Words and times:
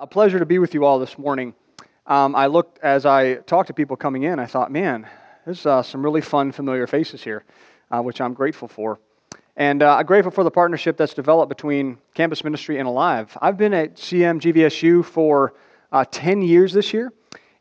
A 0.00 0.06
pleasure 0.06 0.38
to 0.38 0.46
be 0.46 0.60
with 0.60 0.74
you 0.74 0.84
all 0.84 1.00
this 1.00 1.18
morning. 1.18 1.54
Um, 2.06 2.36
I 2.36 2.46
looked 2.46 2.78
as 2.84 3.04
I 3.04 3.34
talked 3.34 3.66
to 3.66 3.74
people 3.74 3.96
coming 3.96 4.22
in, 4.22 4.38
I 4.38 4.46
thought, 4.46 4.70
man, 4.70 5.08
there's 5.44 5.66
uh, 5.66 5.82
some 5.82 6.04
really 6.04 6.20
fun, 6.20 6.52
familiar 6.52 6.86
faces 6.86 7.20
here, 7.20 7.42
uh, 7.90 8.00
which 8.00 8.20
I'm 8.20 8.32
grateful 8.32 8.68
for. 8.68 9.00
And 9.56 9.82
uh, 9.82 9.96
I'm 9.96 10.06
grateful 10.06 10.30
for 10.30 10.44
the 10.44 10.52
partnership 10.52 10.96
that's 10.96 11.14
developed 11.14 11.48
between 11.48 11.98
Campus 12.14 12.44
Ministry 12.44 12.78
and 12.78 12.86
Alive. 12.86 13.36
I've 13.42 13.56
been 13.56 13.74
at 13.74 13.96
CMGVSU 13.96 15.04
for 15.04 15.54
uh, 15.90 16.04
10 16.08 16.42
years 16.42 16.72
this 16.72 16.92
year, 16.92 17.12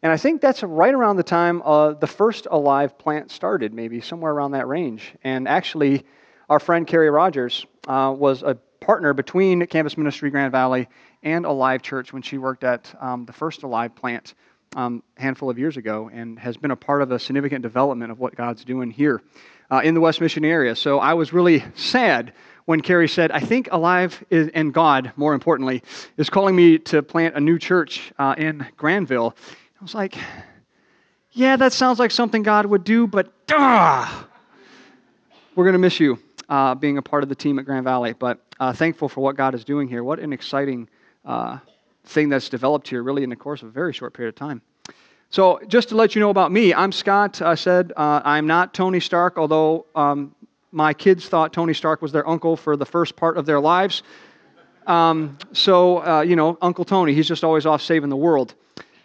and 0.03 0.11
I 0.11 0.17
think 0.17 0.39
that's 0.39 0.61
right 0.61 0.93
around 0.93 1.15
the 1.15 1.23
time 1.23 1.63
uh, 1.63 1.93
the 1.93 2.05
first 2.05 2.45
Alive 2.51 2.99
plant 2.99 3.31
started, 3.31 3.73
maybe 3.73 3.99
somewhere 3.99 4.31
around 4.31 4.51
that 4.51 4.67
range. 4.67 5.11
And 5.23 5.47
actually, 5.47 6.05
our 6.49 6.59
friend 6.59 6.85
Carrie 6.85 7.09
Rogers 7.09 7.65
uh, 7.87 8.13
was 8.15 8.43
a 8.43 8.59
partner 8.87 9.11
between 9.11 9.67
Campus 9.67 9.97
Ministry 9.97 10.29
Grand 10.29 10.53
Valley 10.53 10.87
and 11.21 11.45
Alive 11.45 11.81
Church 11.81 12.13
when 12.13 12.21
she 12.21 12.37
worked 12.37 12.63
at 12.63 12.95
um, 13.01 13.25
the 13.25 13.33
first 13.33 13.63
Alive 13.63 13.93
plant 13.93 14.33
um, 14.77 15.03
handful 15.17 15.49
of 15.49 15.59
years 15.59 15.75
ago 15.75 16.09
and 16.13 16.39
has 16.39 16.55
been 16.55 16.71
a 16.71 16.75
part 16.77 17.01
of 17.01 17.11
a 17.11 17.19
significant 17.19 17.63
development 17.63 18.13
of 18.13 18.19
what 18.19 18.33
God's 18.33 18.63
doing 18.63 18.89
here 18.89 19.21
uh, 19.69 19.81
in 19.83 19.93
the 19.93 19.99
West 19.99 20.21
Michigan 20.21 20.49
area. 20.49 20.73
So 20.73 20.99
I 20.99 21.15
was 21.15 21.33
really 21.33 21.65
sad 21.75 22.31
when 22.63 22.79
Carrie 22.79 23.09
said, 23.09 23.29
I 23.29 23.41
think 23.41 23.67
Alive 23.73 24.23
is, 24.29 24.49
and 24.53 24.73
God, 24.73 25.11
more 25.17 25.33
importantly, 25.33 25.83
is 26.15 26.29
calling 26.29 26.55
me 26.55 26.77
to 26.77 27.03
plant 27.03 27.35
a 27.35 27.41
new 27.41 27.59
church 27.59 28.13
uh, 28.17 28.35
in 28.37 28.65
Grandville. 28.77 29.35
I 29.81 29.83
was 29.83 29.95
like, 29.95 30.17
yeah, 31.33 31.57
that 31.57 31.73
sounds 31.73 31.99
like 31.99 32.11
something 32.11 32.41
God 32.41 32.65
would 32.65 32.85
do, 32.85 33.05
but 33.05 33.47
duh, 33.47 34.07
we're 35.55 35.65
going 35.65 35.73
to 35.73 35.77
miss 35.79 35.99
you 35.99 36.19
uh, 36.49 36.75
being 36.75 36.97
a 36.97 37.01
part 37.01 37.23
of 37.23 37.29
the 37.29 37.35
team 37.35 37.59
at 37.59 37.65
Grand 37.65 37.83
Valley. 37.83 38.13
But 38.13 38.39
uh, 38.59 38.73
thankful 38.73 39.09
for 39.09 39.21
what 39.21 39.35
God 39.35 39.53
is 39.55 39.63
doing 39.63 39.87
here. 39.87 40.03
What 40.03 40.19
an 40.19 40.33
exciting 40.33 40.89
uh, 41.25 41.59
thing 42.05 42.29
that's 42.29 42.49
developed 42.49 42.87
here, 42.87 43.03
really, 43.03 43.23
in 43.23 43.29
the 43.29 43.35
course 43.35 43.61
of 43.61 43.69
a 43.69 43.71
very 43.71 43.93
short 43.93 44.13
period 44.13 44.29
of 44.29 44.35
time. 44.35 44.61
So, 45.29 45.59
just 45.67 45.89
to 45.89 45.95
let 45.95 46.15
you 46.15 46.21
know 46.21 46.29
about 46.29 46.53
me, 46.53 46.73
I'm 46.73 46.93
Scott. 46.93 47.41
I 47.41 47.55
said 47.55 47.91
uh, 47.97 48.21
I'm 48.23 48.47
not 48.47 48.73
Tony 48.73 49.01
Stark, 49.01 49.37
although 49.37 49.85
um, 49.93 50.33
my 50.71 50.93
kids 50.93 51.27
thought 51.27 51.51
Tony 51.51 51.73
Stark 51.73 52.01
was 52.01 52.11
their 52.11 52.27
uncle 52.27 52.55
for 52.55 52.77
the 52.77 52.85
first 52.85 53.15
part 53.17 53.37
of 53.37 53.45
their 53.45 53.59
lives. 53.59 54.03
Um, 54.85 55.37
so, 55.51 56.05
uh, 56.05 56.21
you 56.21 56.37
know, 56.37 56.57
Uncle 56.61 56.85
Tony, 56.85 57.13
he's 57.13 57.27
just 57.27 57.43
always 57.43 57.65
off 57.65 57.81
saving 57.81 58.09
the 58.09 58.15
world. 58.15 58.55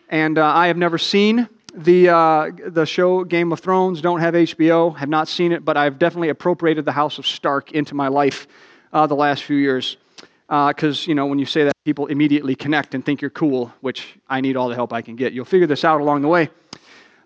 And 0.09 0.39
uh, 0.39 0.47
I 0.47 0.69
have 0.69 0.77
never 0.77 0.97
seen 0.97 1.49
the, 1.75 2.09
uh, 2.11 2.51
the 2.69 2.85
show 2.85 3.25
Game 3.25 3.53
of 3.53 3.61
Thrones, 3.61 4.01
don't 4.01 4.21
have 4.21 4.35
HBO, 4.35 4.97
have 4.97 5.09
not 5.09 5.29
seen 5.29 5.53
it, 5.53 5.65
but 5.65 5.77
I've 5.77 5.99
definitely 5.99 6.29
appropriated 6.29 6.85
the 6.85 6.93
House 6.93 7.19
of 7.19 7.27
Stark 7.27 7.73
into 7.73 7.95
my 7.95 8.09
life 8.09 8.47
uh, 8.93 9.07
the 9.07 9.15
last 9.15 9.45
few 9.45 9.57
years. 9.57 9.97
Because, 10.49 11.07
uh, 11.07 11.09
you 11.09 11.15
know, 11.15 11.27
when 11.27 11.39
you 11.39 11.47
say 11.47 11.65
that, 11.65 11.73
people 11.85 12.07
immediately 12.07 12.55
connect 12.55 12.95
and 12.95 13.05
think 13.05 13.21
you're 13.21 13.31
cool, 13.31 13.73
which 13.81 14.19
I 14.29 14.41
need 14.41 14.57
all 14.57 14.69
the 14.69 14.75
help 14.75 14.93
I 14.93 15.01
can 15.01 15.17
get. 15.17 15.33
You'll 15.33 15.45
figure 15.47 15.67
this 15.67 15.85
out 15.85 16.01
along 16.01 16.23
the 16.23 16.29
way. 16.29 16.51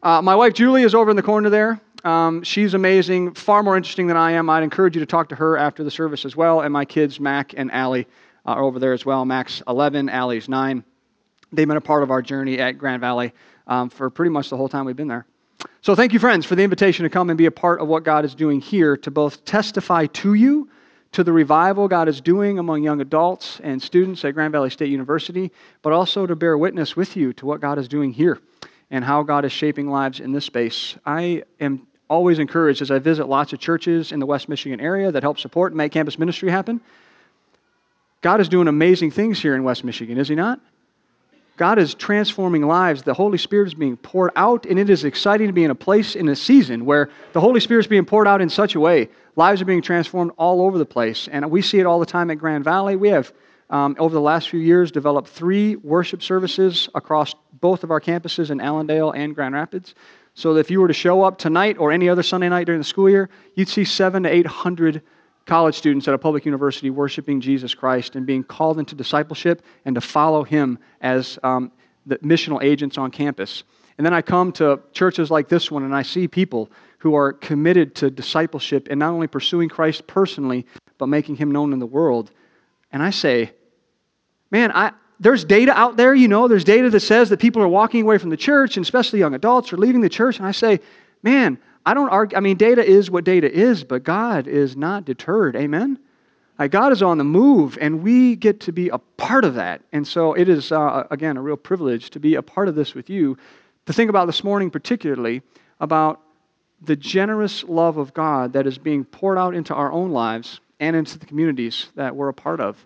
Uh, 0.03 0.23
my 0.23 0.35
wife 0.35 0.55
Julie 0.55 0.85
is 0.85 0.95
over 0.95 1.11
in 1.11 1.17
the 1.17 1.23
corner 1.23 1.51
there. 1.51 1.81
Um, 2.05 2.45
she's 2.45 2.75
amazing, 2.75 3.35
far 3.35 3.65
more 3.65 3.77
interesting 3.77 4.07
than 4.07 4.17
I 4.17 4.33
am. 4.33 4.49
I'd 4.49 4.63
encourage 4.63 4.95
you 4.95 5.01
to 5.01 5.07
talk 5.07 5.29
to 5.31 5.35
her 5.35 5.59
after 5.59 5.83
the 5.83 5.91
service 5.91 6.25
as 6.25 6.37
well. 6.37 6.61
And 6.61 6.73
my 6.73 6.85
kids, 6.85 7.19
Mac 7.19 7.53
and 7.57 7.71
Allie, 7.73 8.07
uh, 8.47 8.51
are 8.51 8.63
over 8.63 8.79
there 8.79 8.93
as 8.93 9.05
well. 9.05 9.25
Mac's 9.25 9.61
11, 9.67 10.09
Allie's 10.09 10.49
9. 10.49 10.85
They've 11.53 11.67
been 11.67 11.77
a 11.77 11.81
part 11.81 12.05
of 12.05 12.11
our 12.13 12.23
journey 12.23 12.61
at 12.61 12.79
Grand 12.79 13.01
Valley 13.01 13.33
um, 13.67 13.91
for 13.91 14.11
pretty 14.11 14.31
much 14.31 14.51
the 14.51 14.57
whole 14.57 14.69
time 14.69 14.85
we've 14.85 14.97
been 14.97 15.09
there. 15.09 15.27
So, 15.81 15.95
thank 15.95 16.13
you, 16.13 16.19
friends, 16.19 16.45
for 16.45 16.55
the 16.55 16.63
invitation 16.63 17.05
to 17.05 17.11
come 17.11 17.31
and 17.31 17.39
be 17.39 17.47
a 17.47 17.51
part 17.51 17.81
of 17.81 17.89
what 17.89 18.05
God 18.05 18.25
is 18.25 18.35
doing 18.35 18.61
here 18.61 18.97
to 18.99 19.11
both 19.11 19.45
testify 19.45 20.07
to 20.07 20.35
you 20.35 20.69
to 21.13 21.25
the 21.25 21.33
revival 21.33 21.89
God 21.89 22.09
is 22.09 22.21
doing 22.21 22.59
among 22.59 22.83
young 22.83 23.01
adults 23.01 23.59
and 23.63 23.83
students 23.83 24.25
at 24.25 24.35
Grand 24.35 24.53
Valley 24.53 24.69
State 24.69 24.91
University, 24.91 25.51
but 25.81 25.93
also 25.95 26.27
to 26.27 26.37
bear 26.37 26.59
witness 26.59 26.95
with 26.95 27.17
you 27.17 27.33
to 27.35 27.47
what 27.47 27.61
God 27.61 27.79
is 27.79 27.89
doing 27.89 28.13
here 28.13 28.39
and 28.91 29.03
how 29.03 29.23
God 29.23 29.45
is 29.45 29.53
shaping 29.53 29.89
lives 29.89 30.21
in 30.21 30.33
this 30.33 30.45
space. 30.45 30.95
I 31.07 31.45
am 31.59 31.87
always 32.11 32.39
encouraged 32.39 32.83
as 32.83 32.91
I 32.91 32.99
visit 32.99 33.29
lots 33.29 33.53
of 33.53 33.59
churches 33.59 34.13
in 34.13 34.21
the 34.21 34.27
West 34.27 34.49
Michigan 34.49 34.81
area 34.81 35.11
that 35.11 35.23
help 35.23 35.39
support 35.39 35.73
and 35.73 35.79
make 35.79 35.93
campus 35.93 36.19
ministry 36.19 36.51
happen. 36.51 36.81
God 38.21 38.41
is 38.41 38.49
doing 38.49 38.69
amazing 38.69 39.11
things 39.11 39.41
here 39.41 39.55
in 39.55 39.65
West 39.65 39.85
Michigan, 39.85 40.19
is 40.19 40.29
He 40.29 40.35
not? 40.35 40.61
God 41.57 41.79
is 41.79 41.95
transforming 41.95 42.67
lives. 42.67 43.03
The 43.03 43.15
Holy 43.15 43.39
Spirit 43.39 43.69
is 43.69 43.75
being 43.75 43.97
poured 43.97 44.31
out, 44.37 44.67
and 44.67 44.79
it 44.79 44.91
is 44.91 45.05
exciting 45.05 45.47
to 45.47 45.53
be 45.53 45.65
in 45.65 45.71
a 45.71 45.75
place 45.75 46.15
in 46.15 46.29
a 46.29 46.37
season 46.37 46.85
where 46.85 47.09
the 47.33 47.41
Holy 47.41 47.61
Spirit 47.61 47.81
is 47.81 47.87
being 47.87 48.05
poured 48.05 48.29
out 48.29 48.43
in 48.43 48.51
such 48.51 48.75
a 48.75 48.81
way. 48.81 49.09
Lives 49.37 49.63
are 49.63 49.65
being 49.65 49.83
transformed 49.83 50.33
all 50.37 50.63
over 50.63 50.77
the 50.77 50.87
place. 50.87 51.29
And 51.33 51.51
we 51.51 51.63
see 51.63 51.79
it 51.79 51.87
all 51.87 51.99
the 51.99 52.07
time 52.07 52.31
at 52.31 52.39
Grand 52.39 52.65
Valley. 52.65 52.97
We 52.97 53.09
have, 53.09 53.33
um, 53.71 53.97
over 53.99 54.15
the 54.15 54.21
last 54.21 54.51
few 54.51 54.61
years, 54.61 54.91
developed 54.91 55.29
three 55.29 55.77
worship 55.77 56.23
services 56.23 56.89
across 56.95 57.35
both 57.61 57.85
of 57.85 57.91
our 57.91 58.01
campuses 58.01 58.51
in 58.51 58.61
Allendale 58.61 59.13
and 59.13 59.35
Grand 59.35 59.55
Rapids. 59.55 59.95
So 60.35 60.53
that 60.55 60.61
if 60.61 60.71
you 60.71 60.83
were 60.83 60.89
to 60.89 60.95
show 60.95 61.23
up 61.23 61.39
tonight 61.39 61.79
or 61.79 61.91
any 61.91 62.11
other 62.11 62.23
Sunday 62.23 62.51
night 62.51 62.67
during 62.67 62.81
the 62.81 62.85
school 62.85 63.09
year, 63.09 63.31
you'd 63.55 63.71
see 63.71 63.85
seven 63.85 64.25
to 64.25 64.29
eight 64.29 64.47
hundred 64.47 65.01
college 65.47 65.77
students 65.77 66.07
at 66.09 66.15
a 66.15 66.19
public 66.19 66.45
university 66.45 66.91
worshiping 66.91 67.41
Jesus 67.41 67.75
Christ 67.75 68.17
and 68.17 68.27
being 68.27 68.43
called 68.43 68.79
into 68.79 68.95
discipleship 68.95 69.63
and 69.85 69.95
to 69.95 70.01
follow 70.01 70.43
Him 70.43 70.79
as 71.01 71.39
um, 71.43 71.73
the 72.05 72.19
missional 72.19 72.63
agents 72.63 72.99
on 72.99 73.11
campus. 73.11 73.63
And 73.97 74.05
then 74.05 74.13
I 74.13 74.23
come 74.23 74.53
to 74.53 74.81
churches 74.93 75.31
like 75.31 75.49
this 75.49 75.71
one 75.71 75.85
and 75.85 75.95
I 75.95 76.03
see 76.03 76.29
people 76.29 76.71
who 76.99 77.15
are 77.15 77.33
committed 77.33 77.95
to 77.97 78.11
discipleship 78.11 78.89
and 78.91 78.99
not 78.99 79.13
only 79.13 79.27
pursuing 79.27 79.69
Christ 79.69 80.07
personally, 80.07 80.67
but 80.99 81.07
making 81.07 81.37
Him 81.37 81.51
known 81.51 81.73
in 81.73 81.79
the 81.79 81.87
world. 81.87 82.33
And 82.93 83.03
I 83.03 83.11
say, 83.11 83.53
man, 84.51 84.73
I, 84.73 84.93
there's 85.21 85.45
data 85.45 85.73
out 85.73 85.97
there, 85.97 86.15
you 86.15 86.29
know, 86.29 86.49
there's 86.49 86.65
data 86.65 86.91
that 86.91 87.01
says 87.01 87.31
that 87.31 87.41
people 87.41 87.63
are 87.63 87.69
walking 87.69 88.03
away 88.03 88.19
from 88.19 88.31
the 88.31 88.37
church, 88.37 88.77
and 88.77 88.85
especially 88.85 89.19
young 89.19 89.35
adults 89.35 89.73
are 89.73 89.79
leaving 89.79 90.01
the 90.01 90.09
church. 90.09 90.39
And 90.39 90.47
I 90.47 90.53
say, 90.53 90.81
man, 91.23 91.59
I 91.87 91.95
don't 91.95 92.09
argue. 92.09 92.37
I 92.37 92.41
mean, 92.41 92.57
data 92.57 92.85
is 92.85 93.11
what 93.11 93.25
data 93.25 93.51
is, 93.51 93.85
but 93.85 94.03
God 94.03 94.49
is 94.49 94.77
not 94.77 95.05
deterred. 95.05 95.55
Amen? 95.55 95.99
Like 96.59 96.73
God 96.73 96.91
is 96.91 97.01
on 97.01 97.17
the 97.17 97.25
move, 97.25 97.79
and 97.81 98.03
we 98.03 98.35
get 98.35 98.61
to 98.61 98.73
be 98.73 98.89
a 98.89 98.99
part 98.99 99.45
of 99.45 99.55
that. 99.55 99.83
And 99.93 100.07
so 100.07 100.35
it 100.35 100.49
is, 100.49 100.73
uh, 100.73 101.07
again, 101.11 101.37
a 101.37 101.43
real 101.43 101.57
privilege 101.57 102.11
to 102.11 102.21
be 102.21 102.35
a 102.35 102.43
part 102.43 102.67
of 102.69 102.75
this 102.75 102.95
with 102.95 103.09
you. 103.09 103.39
To 103.87 103.93
think 103.93 104.11
about 104.11 104.27
this 104.27 104.43
morning, 104.43 104.69
particularly, 104.69 105.43
about 105.81 106.21
the 106.83 106.97
generous 106.97 107.63
love 107.65 107.99
of 107.99 108.13
God 108.13 108.53
that 108.55 108.67
is 108.67 108.79
being 108.79 109.05
poured 109.05 109.39
out 109.39 109.55
into 109.55 109.75
our 109.75 109.93
own 109.93 110.11
lives 110.11 110.61
and 110.81 110.97
into 110.97 111.19
the 111.19 111.27
communities 111.27 111.89
that 111.95 112.15
we're 112.15 112.29
a 112.29 112.35
part 112.35 112.61
of. 112.61 112.85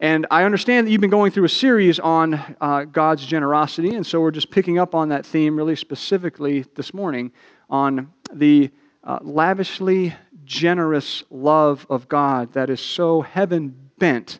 And 0.00 0.26
I 0.30 0.44
understand 0.44 0.86
that 0.86 0.92
you've 0.92 1.00
been 1.00 1.10
going 1.10 1.32
through 1.32 1.44
a 1.44 1.48
series 1.48 1.98
on 1.98 2.34
uh, 2.60 2.84
God's 2.84 3.26
generosity, 3.26 3.96
and 3.96 4.06
so 4.06 4.20
we're 4.20 4.30
just 4.30 4.50
picking 4.50 4.78
up 4.78 4.94
on 4.94 5.08
that 5.08 5.26
theme 5.26 5.56
really 5.56 5.74
specifically 5.74 6.64
this 6.76 6.94
morning 6.94 7.32
on 7.68 8.12
the 8.32 8.70
uh, 9.04 9.18
lavishly 9.22 10.14
generous 10.44 11.22
love 11.30 11.86
of 11.90 12.08
God 12.08 12.52
that 12.52 12.70
is 12.70 12.80
so 12.80 13.20
heaven 13.20 13.74
bent 13.98 14.38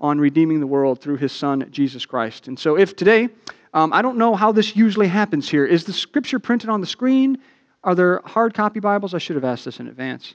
on 0.00 0.18
redeeming 0.18 0.60
the 0.60 0.66
world 0.66 1.00
through 1.00 1.16
his 1.16 1.32
son, 1.32 1.66
Jesus 1.70 2.06
Christ. 2.06 2.48
And 2.48 2.58
so, 2.58 2.76
if 2.76 2.94
today, 2.94 3.28
um, 3.74 3.92
I 3.92 4.02
don't 4.02 4.16
know 4.16 4.34
how 4.34 4.52
this 4.52 4.76
usually 4.76 5.08
happens 5.08 5.48
here. 5.48 5.66
Is 5.66 5.84
the 5.84 5.92
scripture 5.92 6.38
printed 6.38 6.70
on 6.70 6.80
the 6.80 6.86
screen? 6.86 7.38
Are 7.84 7.94
there 7.94 8.20
hard 8.24 8.54
copy 8.54 8.80
Bibles? 8.80 9.14
I 9.14 9.18
should 9.18 9.36
have 9.36 9.44
asked 9.44 9.64
this 9.64 9.80
in 9.80 9.88
advance. 9.88 10.34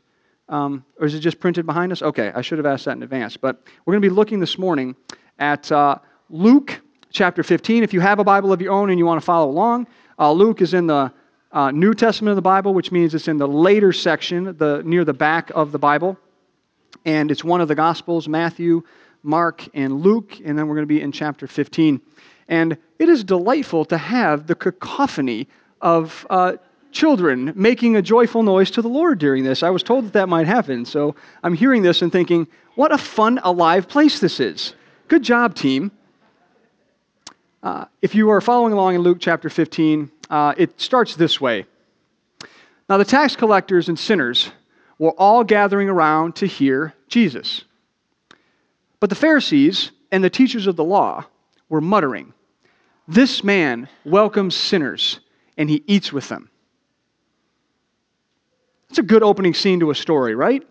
Um, 0.50 0.84
or 1.00 1.06
is 1.06 1.16
it 1.16 1.20
just 1.20 1.40
printed 1.40 1.66
behind 1.66 1.92
us? 1.92 2.02
Okay, 2.02 2.31
I 2.36 2.42
should 2.42 2.58
have 2.58 2.66
asked 2.66 2.86
that 2.86 2.98
in 2.98 3.04
advance. 3.04 3.38
But 3.38 3.62
we're 3.86 3.94
going 3.94 4.02
to 4.02 4.10
be 4.10 4.14
looking 4.14 4.40
this 4.40 4.58
morning 4.58 4.96
at 5.40 5.72
uh, 5.72 5.98
Luke 6.30 6.81
chapter 7.12 7.44
15. 7.44 7.84
If 7.84 7.94
you 7.94 8.02
have 8.02 8.20
a 8.20 8.24
Bible 8.24 8.52
of 8.52 8.62
your 8.62 8.74
own 8.74 8.90
and 8.90 9.00
you 9.00 9.06
want 9.06 9.22
to 9.22 9.25
follow 9.25 9.50
along, 9.50 9.88
uh, 10.20 10.31
Luke 10.31 10.62
is 10.62 10.74
in 10.74 10.88
the 10.88 11.12
uh, 11.53 11.69
New 11.72 11.94
Testament 11.94 12.31
of 12.31 12.36
the 12.36 12.41
Bible, 12.41 12.74
which 12.74 12.91
means 12.91 13.14
it's 13.14 13.28
in 13.28 13.38
the 13.38 13.47
later 13.47 13.94
section, 13.94 14.58
the, 14.58 14.81
near 14.84 15.06
the 15.06 15.14
back 15.14 15.52
of 15.53 15.72
the 15.72 15.80
Bible. 15.80 16.18
And 17.06 17.31
it's 17.31 17.44
one 17.44 17.62
of 17.62 17.68
the 17.68 17.75
Gospels 17.75 18.28
Matthew, 18.28 18.81
Mark, 19.22 19.68
and 19.74 20.02
Luke. 20.02 20.40
And 20.44 20.58
then 20.58 20.68
we're 20.68 20.75
going 20.75 20.88
to 20.88 20.94
be 20.94 21.02
in 21.02 21.12
chapter 21.12 21.47
15. 21.47 22.02
And 22.47 22.78
it 23.00 23.08
is 23.08 23.24
delightful 23.24 23.86
to 23.86 23.98
have 23.98 24.48
the 24.48 24.56
cacophony 24.56 25.48
of 25.80 26.25
uh, 26.30 26.54
children 26.92 27.54
making 27.56 27.95
a 27.95 28.01
joyful 28.01 28.44
noise 28.44 28.72
to 28.72 28.81
the 28.81 28.88
Lord 28.88 29.19
during 29.19 29.44
this. 29.44 29.63
I 29.63 29.69
was 29.69 29.83
told 29.83 30.06
that 30.06 30.13
that 30.13 30.30
might 30.30 30.48
happen. 30.48 30.86
So 30.86 31.16
I'm 31.44 31.54
hearing 31.54 31.83
this 31.83 32.01
and 32.01 32.12
thinking, 32.12 32.48
what 32.75 32.92
a 32.92 32.98
fun, 32.98 33.39
alive 33.44 33.88
place 33.88 34.19
this 34.19 34.39
is. 34.39 34.74
Good 35.07 35.24
job, 35.24 35.54
team. 35.54 35.92
Uh, 37.62 37.86
if 38.01 38.16
you 38.16 38.30
are 38.30 38.42
following 38.42 38.74
along 38.74 38.95
in 38.95 39.01
Luke 39.01 39.19
chapter 39.22 39.50
15, 39.50 40.12
uh, 40.33 40.56
it 40.57 40.81
starts 40.81 41.15
this 41.15 41.39
way 41.39 41.65
Now, 42.89 42.97
the 42.97 43.06
tax 43.06 43.35
collectors 43.35 43.88
and 43.88 43.97
sinners 43.97 44.50
were 44.97 45.12
all 45.12 45.44
gathering 45.44 45.89
around 45.89 46.35
to 46.38 46.47
hear 46.47 46.94
Jesus. 47.07 47.63
But 49.00 49.09
the 49.09 49.15
Pharisees 49.15 49.91
and 50.12 50.24
the 50.24 50.30
teachers 50.30 50.65
of 50.65 50.75
the 50.75 50.83
law 50.83 51.25
were 51.69 51.81
muttering, 51.81 52.33
This 53.07 53.44
man 53.44 53.88
welcomes 54.06 54.56
sinners 54.56 55.19
and 55.56 55.69
he 55.69 55.83
eats 55.85 56.12
with 56.12 56.27
them. 56.30 56.50
It's 58.89 58.97
a 58.97 59.03
good 59.03 59.21
opening 59.21 59.53
scene 59.53 59.79
to 59.81 59.91
a 59.91 59.95
story, 59.95 60.33
right? 60.36 60.63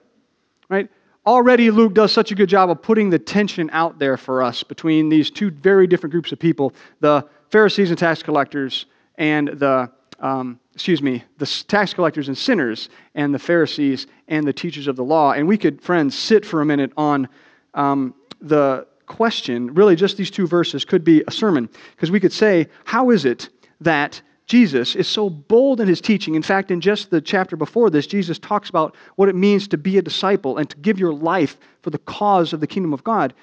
Right? 0.69 0.91
already 1.25 1.71
Luke 1.71 1.95
does 1.95 2.11
such 2.11 2.33
a 2.33 2.35
good 2.35 2.49
job 2.49 2.69
of 2.69 2.83
putting 2.83 3.09
the 3.09 3.19
tension 3.19 3.71
out 3.73 4.01
there 4.01 4.17
for 4.17 4.43
us 4.43 4.65
between 4.65 5.09
these 5.09 5.31
two 5.31 5.53
very 5.53 5.87
different 5.87 6.11
groups 6.11 6.33
of 6.33 6.41
people 6.41 6.75
the 6.99 7.25
Pharisees 7.51 7.91
and 7.91 7.99
tax 7.99 8.25
collectors, 8.25 8.87
and 9.23 9.47
the, 9.47 9.89
um, 10.19 10.59
excuse 10.75 11.01
me, 11.01 11.23
the 11.39 11.47
tax 11.69 11.95
collectors 11.95 12.27
and 12.27 12.37
sinners, 12.37 12.89
and 13.15 13.33
the 13.33 13.39
Pharisees 13.39 14.09
and 14.27 14.45
the 14.45 14.53
teachers 14.53 14.89
of 14.89 14.97
the 14.97 15.05
law. 15.05 15.31
And 15.31 15.47
we 15.47 15.57
could, 15.57 15.81
friends, 15.81 16.19
sit 16.19 16.45
for 16.45 16.61
a 16.61 16.67
minute 16.67 16.93
on 16.97 17.29
um, 17.75 18.15
the 18.41 18.85
question, 19.07 19.73
really 19.75 19.95
just 19.95 20.17
these 20.17 20.31
two 20.31 20.49
verses 20.49 20.85
could 20.85 21.05
be 21.05 21.23
a 21.29 21.31
sermon, 21.31 21.69
because 21.95 22.11
we 22.11 22.19
could 22.19 22.33
say, 22.33 22.67
how 22.85 23.11
is 23.11 23.25
it 23.25 23.49
that 23.81 24.21
Jesus 24.47 24.97
is 24.97 25.07
so 25.07 25.31
bold 25.31 25.81
in 25.81 25.87
his 25.87 26.01
teaching. 26.01 26.35
In 26.35 26.43
fact, 26.43 26.73
in 26.73 26.81
just 26.81 27.11
the 27.11 27.21
chapter 27.21 27.57
before 27.57 27.91
this, 27.91 28.09
Jesus 28.09 28.41
talks 28.41 28.69
about 28.69 28.97
what 29.15 29.29
it 29.29 29.37
means 29.37 29.69
to 29.69 29.79
be 29.79 29.99
a 29.99 30.03
disciple 30.03 30.59
and 30.59 30.69
to 30.69 30.77
give 30.79 30.99
your 30.99 31.15
life 31.15 31.59
for 31.81 31.91
the 31.91 31.99
cause 31.99 32.53
of 32.53 32.59
the 32.59 32.67
kingdom 32.67 32.93
of 32.93 33.05
God. 33.05 33.35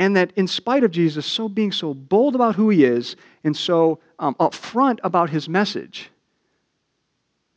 And 0.00 0.16
that 0.16 0.32
in 0.34 0.48
spite 0.48 0.82
of 0.82 0.90
Jesus 0.90 1.26
so 1.26 1.46
being 1.46 1.70
so 1.70 1.92
bold 1.92 2.34
about 2.34 2.54
who 2.54 2.70
he 2.70 2.84
is 2.84 3.16
and 3.44 3.54
so 3.54 4.00
um, 4.18 4.34
upfront 4.36 4.98
about 5.04 5.28
his 5.28 5.46
message, 5.46 6.10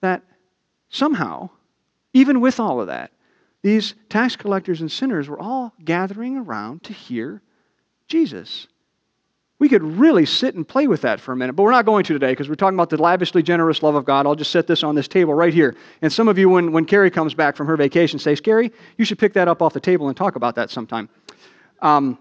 that 0.02 0.22
somehow, 0.90 1.50
even 2.12 2.42
with 2.42 2.60
all 2.60 2.82
of 2.82 2.88
that, 2.88 3.12
these 3.62 3.96
tax 4.10 4.36
collectors 4.36 4.82
and 4.82 4.92
sinners 4.92 5.30
were 5.30 5.40
all 5.40 5.74
gathering 5.86 6.36
around 6.36 6.84
to 6.84 6.92
hear 6.92 7.42
Jesus. 8.10 8.68
We 9.58 9.70
could 9.70 9.82
really 9.82 10.26
sit 10.26 10.54
and 10.56 10.68
play 10.68 10.88
with 10.88 11.00
that 11.04 11.22
for 11.22 11.32
a 11.32 11.38
minute, 11.38 11.54
but 11.54 11.64
we're 11.64 11.72
not 11.72 11.86
going 11.86 12.04
to 12.04 12.12
today 12.12 12.34
because 12.34 12.50
we're 12.50 12.56
talking 12.56 12.76
about 12.76 12.90
the 12.90 13.02
lavishly 13.02 13.42
generous 13.42 13.82
love 13.82 13.96
of 13.96 14.04
God. 14.04 14.26
I'll 14.26 14.36
just 14.36 14.52
set 14.52 14.68
this 14.68 14.84
on 14.84 14.96
this 14.96 15.08
table 15.08 15.34
right 15.34 15.54
here. 15.54 15.78
And 16.02 16.12
some 16.12 16.28
of 16.28 16.38
you, 16.38 16.50
when, 16.50 16.74
when 16.74 16.84
Carrie 16.84 17.10
comes 17.10 17.34
back 17.34 17.56
from 17.56 17.68
her 17.68 17.78
vacation, 17.78 18.20
say, 18.20 18.36
Carrie, 18.36 18.74
you 18.98 19.06
should 19.06 19.18
pick 19.18 19.32
that 19.32 19.48
up 19.48 19.62
off 19.62 19.72
the 19.72 19.80
table 19.80 20.10
and 20.10 20.18
talk 20.18 20.36
about 20.36 20.56
that 20.56 20.70
sometime. 20.70 21.08
Um, 21.82 22.18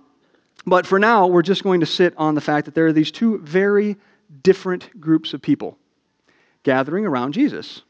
but 0.67 0.87
for 0.87 0.99
now, 0.99 1.27
we're 1.27 1.43
just 1.43 1.63
going 1.63 1.81
to 1.81 1.87
sit 1.87 2.15
on 2.17 2.35
the 2.35 2.41
fact 2.41 2.67
that 2.67 2.75
there 2.75 2.87
are 2.87 2.93
these 2.93 3.11
two 3.11 3.39
very 3.39 3.97
different 4.43 5.01
groups 5.01 5.35
of 5.35 5.43
people 5.43 5.77
gathering 6.63 7.05
around 7.05 7.33
Jesus. 7.33 7.83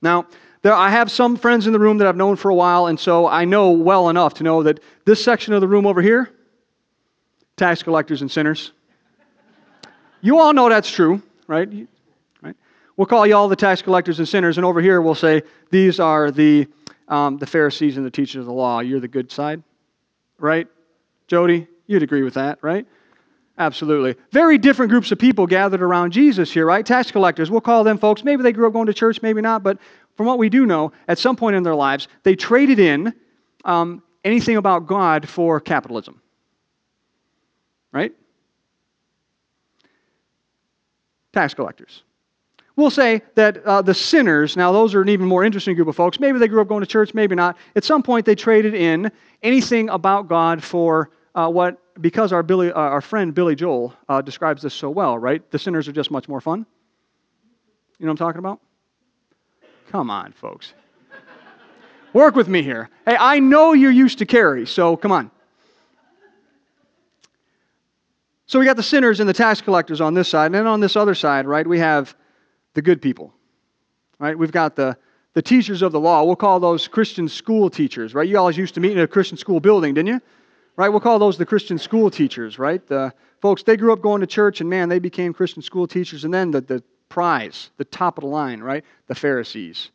Now, 0.00 0.26
there, 0.62 0.72
I 0.72 0.88
have 0.88 1.10
some 1.10 1.36
friends 1.36 1.66
in 1.66 1.72
the 1.74 1.78
room 1.78 1.98
that 1.98 2.08
I've 2.08 2.16
known 2.16 2.36
for 2.36 2.50
a 2.50 2.54
while, 2.54 2.86
and 2.86 2.98
so 2.98 3.26
I 3.26 3.44
know 3.44 3.70
well 3.72 4.08
enough 4.08 4.34
to 4.34 4.44
know 4.44 4.62
that 4.62 4.80
this 5.04 5.22
section 5.22 5.52
of 5.52 5.60
the 5.60 5.68
room 5.68 5.86
over 5.86 6.00
here, 6.00 6.30
tax 7.56 7.82
collectors 7.82 8.22
and 8.22 8.30
sinners. 8.30 8.72
You 10.22 10.38
all 10.38 10.54
know 10.54 10.70
that's 10.70 10.90
true, 10.90 11.22
right? 11.46 11.68
right? 12.42 12.56
We'll 12.96 13.06
call 13.06 13.26
you 13.26 13.36
all 13.36 13.48
the 13.48 13.56
tax 13.56 13.82
collectors 13.82 14.18
and 14.18 14.26
sinners, 14.26 14.56
and 14.56 14.64
over 14.64 14.80
here 14.80 15.02
we'll 15.02 15.14
say 15.14 15.42
these 15.70 16.00
are 16.00 16.30
the, 16.30 16.66
um, 17.08 17.36
the 17.36 17.46
Pharisees 17.46 17.98
and 17.98 18.06
the 18.06 18.10
teachers 18.10 18.40
of 18.40 18.46
the 18.46 18.52
law. 18.52 18.80
You're 18.80 19.00
the 19.00 19.08
good 19.08 19.30
side, 19.30 19.62
right? 20.38 20.66
Jody, 21.26 21.66
you'd 21.86 22.02
agree 22.02 22.22
with 22.22 22.34
that, 22.34 22.58
right? 22.62 22.86
Absolutely. 23.58 24.20
Very 24.32 24.58
different 24.58 24.90
groups 24.90 25.12
of 25.12 25.18
people 25.18 25.46
gathered 25.46 25.82
around 25.82 26.12
Jesus 26.12 26.50
here, 26.50 26.66
right? 26.66 26.84
Tax 26.84 27.10
collectors, 27.10 27.50
we'll 27.50 27.60
call 27.60 27.84
them 27.84 27.98
folks. 27.98 28.24
Maybe 28.24 28.42
they 28.42 28.52
grew 28.52 28.66
up 28.66 28.72
going 28.72 28.86
to 28.86 28.94
church, 28.94 29.22
maybe 29.22 29.40
not, 29.40 29.62
but 29.62 29.78
from 30.16 30.26
what 30.26 30.38
we 30.38 30.48
do 30.48 30.66
know, 30.66 30.92
at 31.08 31.18
some 31.18 31.36
point 31.36 31.56
in 31.56 31.62
their 31.62 31.74
lives, 31.74 32.08
they 32.24 32.34
traded 32.34 32.78
in 32.78 33.14
um, 33.64 34.02
anything 34.24 34.56
about 34.56 34.86
God 34.86 35.28
for 35.28 35.60
capitalism, 35.60 36.20
right? 37.92 38.12
tax 41.34 41.52
collectors. 41.52 42.04
We'll 42.76 42.90
say 42.90 43.22
that 43.34 43.58
uh, 43.64 43.82
the 43.82 43.94
sinners, 43.94 44.56
now 44.56 44.72
those 44.72 44.94
are 44.94 45.02
an 45.02 45.08
even 45.08 45.26
more 45.26 45.44
interesting 45.44 45.76
group 45.76 45.88
of 45.88 45.94
folks. 45.94 46.18
Maybe 46.18 46.38
they 46.38 46.48
grew 46.48 46.60
up 46.60 46.68
going 46.68 46.80
to 46.80 46.86
church, 46.86 47.14
maybe 47.14 47.34
not. 47.34 47.56
At 47.76 47.84
some 47.84 48.02
point, 48.02 48.24
they 48.26 48.34
traded 48.34 48.74
in 48.74 49.12
anything 49.42 49.90
about 49.90 50.28
God 50.28 50.62
for 50.62 51.10
uh, 51.34 51.48
what, 51.48 51.80
because 52.00 52.32
our, 52.32 52.42
Billy, 52.42 52.70
uh, 52.70 52.78
our 52.78 53.00
friend 53.00 53.34
Billy 53.34 53.54
Joel 53.54 53.94
uh, 54.08 54.22
describes 54.22 54.62
this 54.62 54.74
so 54.74 54.90
well, 54.90 55.18
right? 55.18 55.48
The 55.50 55.58
sinners 55.58 55.88
are 55.88 55.92
just 55.92 56.10
much 56.10 56.28
more 56.28 56.40
fun. 56.40 56.66
You 57.98 58.06
know 58.06 58.10
what 58.10 58.20
I'm 58.20 58.26
talking 58.26 58.38
about? 58.38 58.60
Come 59.90 60.10
on, 60.10 60.32
folks. 60.32 60.74
Work 62.12 62.36
with 62.36 62.48
me 62.48 62.62
here. 62.62 62.90
Hey, 63.06 63.16
I 63.18 63.40
know 63.40 63.72
you're 63.72 63.90
used 63.90 64.18
to 64.18 64.26
Carrie, 64.26 64.66
so 64.66 64.96
come 64.96 65.10
on. 65.10 65.30
So 68.46 68.60
we 68.60 68.66
got 68.66 68.76
the 68.76 68.84
sinners 68.84 69.18
and 69.18 69.28
the 69.28 69.34
tax 69.34 69.60
collectors 69.60 70.00
on 70.00 70.14
this 70.14 70.28
side, 70.28 70.46
and 70.46 70.54
then 70.54 70.66
on 70.66 70.78
this 70.78 70.94
other 70.94 71.14
side, 71.14 71.46
right, 71.46 71.66
we 71.66 71.78
have 71.80 72.14
the 72.74 72.82
good 72.82 73.02
people. 73.02 73.32
Right? 74.20 74.38
We've 74.38 74.52
got 74.52 74.76
the, 74.76 74.96
the 75.32 75.42
teachers 75.42 75.82
of 75.82 75.90
the 75.90 75.98
law. 75.98 76.22
We'll 76.22 76.36
call 76.36 76.60
those 76.60 76.86
Christian 76.86 77.28
school 77.28 77.68
teachers, 77.68 78.14
right? 78.14 78.28
You 78.28 78.38
always 78.38 78.56
used 78.56 78.74
to 78.74 78.80
meet 78.80 78.92
in 78.92 78.98
a 78.98 79.08
Christian 79.08 79.36
school 79.36 79.58
building, 79.58 79.94
didn't 79.94 80.08
you? 80.08 80.20
Right? 80.76 80.88
We'll 80.88 81.00
call 81.00 81.18
those 81.18 81.38
the 81.38 81.46
Christian 81.46 81.78
school 81.78 82.10
teachers, 82.10 82.58
right? 82.58 82.84
The 82.86 83.12
folks, 83.40 83.62
they 83.62 83.76
grew 83.76 83.92
up 83.92 84.02
going 84.02 84.20
to 84.22 84.26
church, 84.26 84.60
and 84.60 84.68
man, 84.68 84.88
they 84.88 84.98
became 84.98 85.32
Christian 85.32 85.62
school 85.62 85.86
teachers. 85.86 86.24
And 86.24 86.34
then 86.34 86.50
the, 86.50 86.60
the 86.60 86.82
prize, 87.08 87.70
the 87.76 87.84
top 87.84 88.18
of 88.18 88.22
the 88.22 88.28
line, 88.28 88.60
right? 88.60 88.84
The 89.06 89.14
Pharisees. 89.14 89.90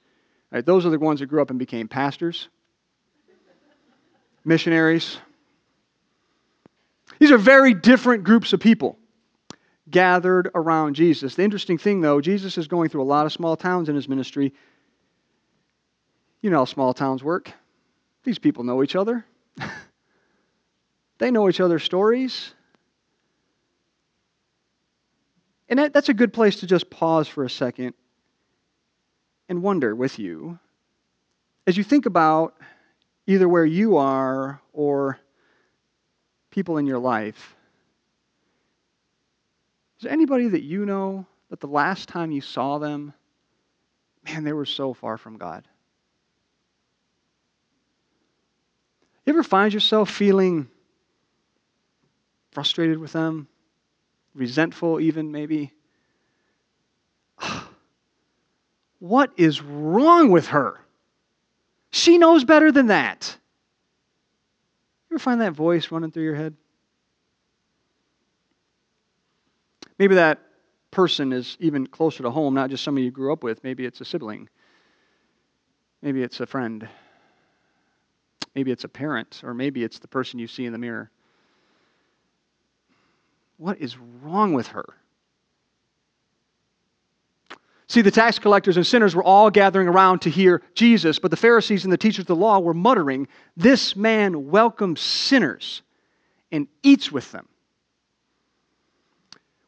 Right? 0.52 0.66
Those 0.66 0.86
are 0.86 0.90
the 0.90 1.00
ones 1.00 1.20
that 1.20 1.26
grew 1.26 1.42
up 1.42 1.50
and 1.50 1.60
became 1.60 1.88
pastors, 1.88 2.48
missionaries, 4.46 5.20
these 7.20 7.32
are 7.32 7.38
very 7.38 7.74
different 7.74 8.24
groups 8.24 8.54
of 8.54 8.62
people 8.62 8.98
gathered 9.90 10.50
around 10.56 10.96
Jesus. 10.96 11.36
The 11.36 11.44
interesting 11.44 11.78
thing, 11.78 12.02
though, 12.02 12.22
Jesus 12.22 12.58
is 12.58 12.68
going 12.68 12.90
through 12.90 13.02
a 13.02 13.04
lot 13.04 13.26
of 13.26 13.34
small 13.34 13.58
towns 13.58 13.90
in 13.90 13.96
his 13.96 14.08
ministry. 14.08 14.54
You 16.42 16.50
know 16.50 16.60
how 16.60 16.66
small 16.66 16.94
towns 16.94 17.24
work. 17.24 17.52
These 18.24 18.40
people 18.40 18.64
know 18.64 18.84
each 18.84 18.96
other, 18.96 19.26
they 21.20 21.32
know 21.32 21.48
each 21.48 21.60
other's 21.60 21.84
stories. 21.84 22.54
And 25.68 25.78
that, 25.78 25.94
that's 25.94 26.10
a 26.10 26.14
good 26.14 26.34
place 26.34 26.62
to 26.62 26.68
just 26.68 26.90
pause 26.90 27.28
for 27.28 27.44
a 27.44 27.50
second 27.50 27.94
and 29.48 29.62
wonder 29.62 29.96
with 29.96 30.18
you 30.18 30.58
as 31.68 31.78
you 31.78 31.84
think 31.84 32.08
about 32.08 32.56
either 33.28 33.48
where 33.48 33.66
you 33.66 33.98
are 33.98 34.60
or 34.74 35.20
people 36.50 36.78
in 36.78 36.88
your 36.88 36.98
life. 36.98 37.56
Is 40.00 40.04
there 40.04 40.14
anybody 40.14 40.48
that 40.48 40.64
you 40.64 40.86
know 40.86 41.28
that 41.50 41.60
the 41.60 41.68
last 41.68 42.10
time 42.10 42.32
you 42.32 42.42
saw 42.42 42.80
them, 42.80 43.14
man, 44.26 44.44
they 44.44 44.54
were 44.54 44.66
so 44.66 44.94
far 44.94 45.18
from 45.18 45.38
God? 45.38 45.68
You 49.26 49.34
ever 49.34 49.44
find 49.44 49.72
yourself 49.72 50.10
feeling 50.10 50.70
frustrated 52.60 52.98
with 52.98 53.14
them, 53.14 53.48
resentful, 54.36 55.00
even 55.00 55.32
maybe? 55.32 55.72
What 59.00 59.32
is 59.38 59.62
wrong 59.62 60.30
with 60.30 60.48
her? 60.48 60.78
She 61.92 62.18
knows 62.18 62.44
better 62.44 62.70
than 62.70 62.88
that. 62.88 63.34
You 65.10 65.16
ever 65.16 65.20
find 65.20 65.40
that 65.40 65.54
voice 65.54 65.90
running 65.90 66.12
through 66.12 66.24
your 66.24 66.36
head? 66.36 66.54
Maybe 69.98 70.16
that 70.16 70.40
person 70.92 71.32
is 71.32 71.56
even 71.62 71.88
closer 71.88 72.24
to 72.24 72.30
home, 72.30 72.56
not 72.56 72.72
just 72.72 72.84
somebody 72.84 73.06
you 73.06 73.12
grew 73.12 73.32
up 73.32 73.42
with. 73.42 73.64
Maybe 73.64 73.86
it's 73.86 74.02
a 74.02 74.06
sibling. 74.06 74.50
Maybe 76.02 76.24
it's 76.24 76.42
a 76.42 76.46
friend. 76.46 76.90
Maybe 78.54 78.72
it's 78.72 78.84
a 78.84 78.90
parent, 78.90 79.40
or 79.46 79.54
maybe 79.54 79.82
it's 79.82 80.00
the 80.00 80.10
person 80.10 80.40
you 80.40 80.48
see 80.48 80.66
in 80.66 80.74
the 80.74 80.78
mirror. 80.78 81.10
What 83.60 83.82
is 83.82 83.98
wrong 83.98 84.54
with 84.54 84.68
her? 84.68 84.86
See, 87.88 88.02
the 88.02 88.10
tax 88.10 88.40
collectors 88.40 88.78
and 88.78 88.88
sinners 88.88 89.16
were 89.16 89.24
all 89.24 89.50
gathering 89.50 89.90
around 89.90 90.20
to 90.20 90.30
hear 90.30 90.62
Jesus, 90.76 91.20
but 91.20 91.30
the 91.30 91.38
Pharisees 91.38 91.84
and 91.84 91.92
the 91.92 91.98
teachers 91.98 92.24
of 92.24 92.28
the 92.28 92.36
law 92.38 92.60
were 92.60 92.74
muttering, 92.74 93.28
This 93.58 93.98
man 93.98 94.50
welcomes 94.50 95.02
sinners 95.02 95.82
and 96.54 96.68
eats 96.84 97.12
with 97.12 97.30
them. 97.34 97.50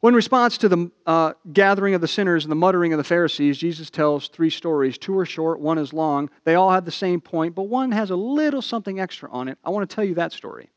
In 0.03 0.15
response 0.15 0.57
to 0.60 0.69
the 0.69 0.89
uh, 1.05 1.33
gathering 1.51 1.93
of 1.93 2.00
the 2.00 2.07
sinners 2.07 2.45
and 2.45 2.51
the 2.51 2.55
muttering 2.55 2.93
of 2.93 2.98
the 2.98 3.03
Pharisees, 3.03 3.57
Jesus 3.57 3.89
tells 3.89 4.29
three 4.29 4.50
stories. 4.50 4.98
Two 4.98 5.17
are 5.17 5.25
short, 5.25 5.60
one 5.60 5.77
is 5.77 5.91
long. 5.91 6.29
They 6.45 6.55
all 6.55 6.71
have 6.71 6.86
the 6.86 6.91
same 6.91 7.19
point, 7.19 7.55
but 7.55 7.63
one 7.63 7.91
has 7.91 8.10
a 8.10 8.15
little 8.15 8.62
something 8.62 9.01
extra 9.01 9.29
on 9.31 9.50
it. 9.50 9.57
I 9.65 9.69
want 9.69 9.88
to 9.88 9.93
tell 9.93 10.05
you 10.05 10.15
that 10.15 10.31
story. 10.31 10.69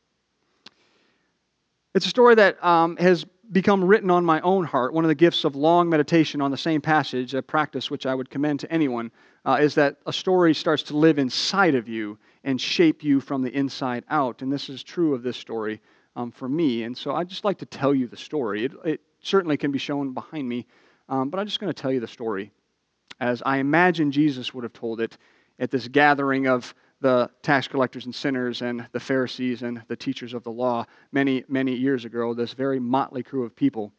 It's 1.95 2.05
a 2.05 2.09
story 2.09 2.35
that 2.35 2.61
um, 2.61 2.97
has 2.97 3.25
become 3.53 3.81
written 3.81 4.11
on 4.11 4.25
my 4.25 4.41
own 4.41 4.65
heart. 4.65 4.93
One 4.93 5.05
of 5.05 5.07
the 5.07 5.15
gifts 5.15 5.45
of 5.45 5.55
long 5.55 5.87
meditation 5.87 6.41
on 6.41 6.51
the 6.51 6.57
same 6.57 6.81
passage, 6.81 7.33
a 7.33 7.41
practice 7.41 7.89
which 7.89 8.05
I 8.05 8.13
would 8.13 8.29
commend 8.29 8.59
to 8.59 8.71
anyone, 8.71 9.11
uh, 9.45 9.59
is 9.61 9.75
that 9.75 9.95
a 10.05 10.11
story 10.11 10.53
starts 10.53 10.83
to 10.83 10.97
live 10.97 11.19
inside 11.19 11.73
of 11.73 11.87
you 11.87 12.17
and 12.43 12.59
shape 12.59 13.01
you 13.01 13.21
from 13.21 13.43
the 13.43 13.55
inside 13.55 14.03
out. 14.09 14.41
And 14.41 14.51
this 14.51 14.67
is 14.67 14.83
true 14.83 15.15
of 15.15 15.23
this 15.23 15.37
story 15.37 15.79
um, 16.17 16.31
for 16.31 16.49
me. 16.49 16.83
And 16.83 16.97
so 16.97 17.15
I'd 17.15 17.29
just 17.29 17.45
like 17.45 17.59
to 17.59 17.65
tell 17.65 17.95
you 17.95 18.07
the 18.07 18.17
story. 18.17 18.65
It, 18.65 18.73
it 18.83 19.01
certainly 19.21 19.55
can 19.55 19.71
be 19.71 19.79
shown 19.79 20.13
behind 20.13 20.49
me, 20.49 20.65
um, 21.07 21.29
but 21.29 21.39
I'm 21.39 21.45
just 21.45 21.61
going 21.61 21.73
to 21.73 21.81
tell 21.81 21.93
you 21.93 22.01
the 22.01 22.07
story 22.07 22.51
as 23.21 23.41
I 23.45 23.59
imagine 23.59 24.11
Jesus 24.11 24.53
would 24.53 24.65
have 24.65 24.73
told 24.73 24.99
it 24.99 25.17
at 25.59 25.71
this 25.71 25.87
gathering 25.87 26.47
of 26.47 26.75
the 27.01 27.29
tax 27.41 27.67
collectors 27.67 28.05
and 28.05 28.15
sinners 28.15 28.61
and 28.61 28.87
the 28.91 28.99
Pharisees 28.99 29.61
and 29.61 29.81
the 29.87 29.95
teachers 29.95 30.33
of 30.33 30.43
the 30.43 30.51
law 30.51 30.85
many, 31.11 31.43
many 31.47 31.73
years 31.73 32.05
ago, 32.05 32.33
this 32.33 32.53
very 32.53 32.79
motley 32.79 33.23
crew 33.23 33.43
of 33.43 33.55
people 33.55 33.91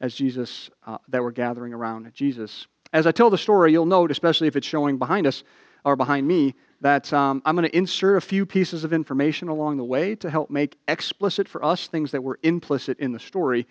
as 0.00 0.14
Jesus 0.14 0.70
uh, 0.86 0.98
that 1.08 1.22
were 1.22 1.32
gathering 1.32 1.72
around 1.72 2.12
Jesus. 2.14 2.66
As 2.92 3.06
I 3.06 3.12
tell 3.12 3.30
the 3.30 3.38
story, 3.38 3.72
you'll 3.72 3.86
note, 3.86 4.10
especially 4.10 4.48
if 4.48 4.56
it's 4.56 4.66
showing 4.66 4.98
behind 4.98 5.26
us 5.26 5.44
or 5.84 5.96
behind 5.96 6.26
me, 6.26 6.54
that 6.80 7.12
um, 7.12 7.40
I'm 7.44 7.56
going 7.56 7.68
to 7.68 7.76
insert 7.76 8.18
a 8.18 8.20
few 8.20 8.44
pieces 8.44 8.84
of 8.84 8.92
information 8.92 9.48
along 9.48 9.76
the 9.76 9.84
way 9.84 10.14
to 10.16 10.28
help 10.28 10.50
make 10.50 10.76
explicit 10.88 11.48
for 11.48 11.64
us 11.64 11.86
things 11.86 12.10
that 12.10 12.22
were 12.22 12.38
implicit 12.42 12.98
in 12.98 13.12
the 13.12 13.18
story. 13.18 13.66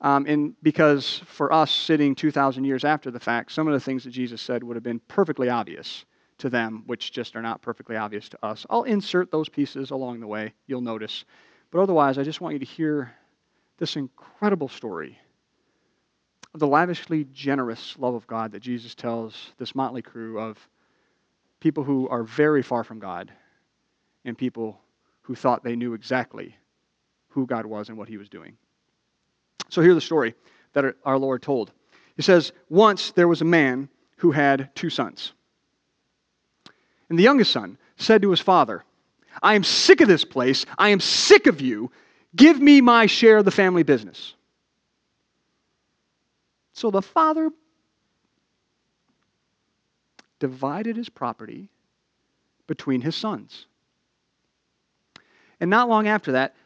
Um, 0.00 0.26
and 0.26 0.54
because 0.62 1.22
for 1.26 1.52
us, 1.52 1.70
sitting 1.70 2.14
2,000 2.14 2.64
years 2.64 2.84
after 2.84 3.10
the 3.10 3.20
fact, 3.20 3.52
some 3.52 3.68
of 3.68 3.74
the 3.74 3.80
things 3.80 4.04
that 4.04 4.10
Jesus 4.10 4.40
said 4.40 4.64
would 4.64 4.76
have 4.76 4.82
been 4.82 5.00
perfectly 5.00 5.48
obvious 5.48 6.04
to 6.38 6.50
them, 6.50 6.82
which 6.86 7.12
just 7.12 7.36
are 7.36 7.42
not 7.42 7.62
perfectly 7.62 7.96
obvious 7.96 8.28
to 8.30 8.44
us. 8.44 8.66
I'll 8.68 8.84
insert 8.84 9.30
those 9.30 9.48
pieces 9.48 9.90
along 9.90 10.20
the 10.20 10.26
way, 10.26 10.54
you'll 10.66 10.80
notice. 10.80 11.24
But 11.70 11.80
otherwise, 11.80 12.18
I 12.18 12.22
just 12.22 12.40
want 12.40 12.54
you 12.54 12.58
to 12.58 12.64
hear 12.64 13.12
this 13.78 13.96
incredible 13.96 14.68
story 14.68 15.18
of 16.54 16.60
the 16.60 16.66
lavishly 16.66 17.26
generous 17.32 17.96
love 17.98 18.14
of 18.14 18.26
God 18.26 18.52
that 18.52 18.60
Jesus 18.60 18.94
tells 18.94 19.52
this 19.58 19.74
motley 19.74 20.02
crew 20.02 20.38
of 20.38 20.58
people 21.60 21.84
who 21.84 22.08
are 22.08 22.24
very 22.24 22.62
far 22.62 22.84
from 22.84 22.98
God 22.98 23.32
and 24.24 24.36
people 24.36 24.78
who 25.22 25.34
thought 25.34 25.64
they 25.64 25.76
knew 25.76 25.94
exactly 25.94 26.56
who 27.28 27.46
God 27.46 27.64
was 27.64 27.88
and 27.88 27.96
what 27.96 28.08
he 28.08 28.18
was 28.18 28.28
doing. 28.28 28.56
So 29.68 29.80
here's 29.80 29.94
the 29.94 30.00
story 30.00 30.34
that 30.74 30.96
our 31.04 31.18
Lord 31.18 31.42
told. 31.42 31.72
He 32.16 32.22
says, 32.22 32.52
Once 32.68 33.12
there 33.12 33.28
was 33.28 33.40
a 33.40 33.46
man 33.46 33.88
who 34.18 34.30
had 34.30 34.74
two 34.74 34.90
sons. 34.90 35.32
And 37.12 37.18
the 37.18 37.24
youngest 37.24 37.52
son 37.52 37.76
said 37.98 38.22
to 38.22 38.30
his 38.30 38.40
father, 38.40 38.84
I 39.42 39.54
am 39.54 39.64
sick 39.64 40.00
of 40.00 40.08
this 40.08 40.24
place. 40.24 40.64
I 40.78 40.88
am 40.88 40.98
sick 40.98 41.46
of 41.46 41.60
you. 41.60 41.92
Give 42.34 42.58
me 42.58 42.80
my 42.80 43.04
share 43.04 43.36
of 43.36 43.44
the 43.44 43.50
family 43.50 43.82
business. 43.82 44.32
So 46.72 46.90
the 46.90 47.02
father 47.02 47.50
divided 50.38 50.96
his 50.96 51.10
property 51.10 51.68
between 52.66 53.02
his 53.02 53.14
sons. 53.14 53.66
And 55.60 55.68
not 55.68 55.90
long 55.90 56.08
after 56.08 56.32
that, 56.32 56.56